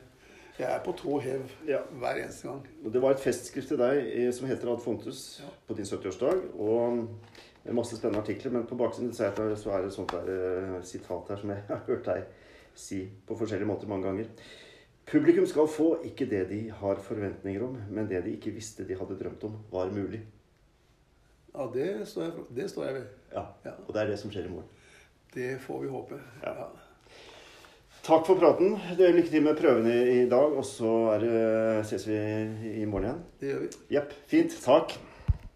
jeg 0.59 0.71
er 0.71 0.85
på 0.85 0.93
tå 0.93 1.19
hev 1.19 1.43
Ja. 1.67 1.79
hver 1.99 2.23
eneste 2.23 2.47
gang. 2.49 2.63
Det 2.93 3.03
var 3.03 3.11
et 3.11 3.21
festskrift 3.21 3.69
til 3.69 3.79
deg 3.79 3.99
eh, 4.15 4.31
som 4.33 4.47
heter 4.47 4.71
Ad 4.73 4.79
Fontus 4.85 5.41
Ja. 5.43 5.51
på 5.69 5.75
din 5.75 5.85
70-årsdag. 5.91 6.55
Og 6.61 7.09
masse 7.75 7.97
spennende 7.97 8.23
artikler. 8.23 8.53
Men 8.53 8.67
på 8.67 8.77
baksiden 8.79 9.11
så 9.15 9.25
er 9.25 9.35
det, 9.35 9.59
så 9.59 9.71
det 9.83 9.87
et 9.91 9.93
sånt 9.99 10.13
der, 10.13 10.77
eh, 10.79 10.83
sitat 10.85 11.29
her 11.29 11.37
som 11.37 11.51
jeg 11.51 11.63
har 11.69 11.83
hørt 11.87 12.05
deg 12.07 12.23
si 12.81 13.05
på 13.29 13.37
forskjellige 13.39 13.69
måter 13.69 13.91
mange 13.91 14.09
ganger. 14.09 14.33
Publikum 15.11 15.47
skal 15.49 15.71
få 15.71 15.89
ikke 16.07 16.29
det 16.31 16.45
de 16.51 16.61
har 16.81 17.01
forventninger 17.03 17.65
om, 17.67 17.79
men 17.91 18.07
det 18.11 18.23
de 18.27 18.37
ikke 18.37 18.53
visste 18.55 18.87
de 18.87 18.99
hadde 18.99 19.17
drømt 19.19 19.43
om 19.49 19.57
var 19.73 19.91
mulig. 19.95 20.21
Ja, 21.51 21.67
det 21.75 21.89
står 22.07 22.29
jeg, 22.29 22.45
det 22.57 22.69
står 22.71 22.87
jeg 22.87 22.95
ved. 23.01 23.09
Ja, 23.33 23.47
Ja. 23.65 23.73
Og 23.87 23.95
det 23.95 24.03
er 24.03 24.13
det 24.13 24.19
som 24.21 24.31
skjer 24.31 24.47
i 24.47 24.53
morgen. 24.53 24.69
Det 25.35 25.51
får 25.63 25.83
vi 25.83 25.91
håpe. 25.91 26.21
Ja. 26.43 26.55
Ja. 26.61 26.69
Takk 28.03 28.25
for 28.27 28.39
praten. 28.41 28.79
Det 28.97 29.09
er 29.09 29.13
Lykke 29.13 29.31
til 29.31 29.43
med 29.45 29.59
prøvene 29.59 29.93
i 30.23 30.29
dag, 30.31 30.55
og 30.57 30.65
så 30.65 30.93
ses 31.85 32.07
vi 32.09 32.17
i 32.81 32.87
morgen 32.89 33.11
igjen. 33.11 33.23
Det 33.41 33.51
gjør 33.51 33.61
vi. 33.67 33.69
Jepp. 33.97 34.15
Fint. 34.31 34.57
Takk. 34.65 34.95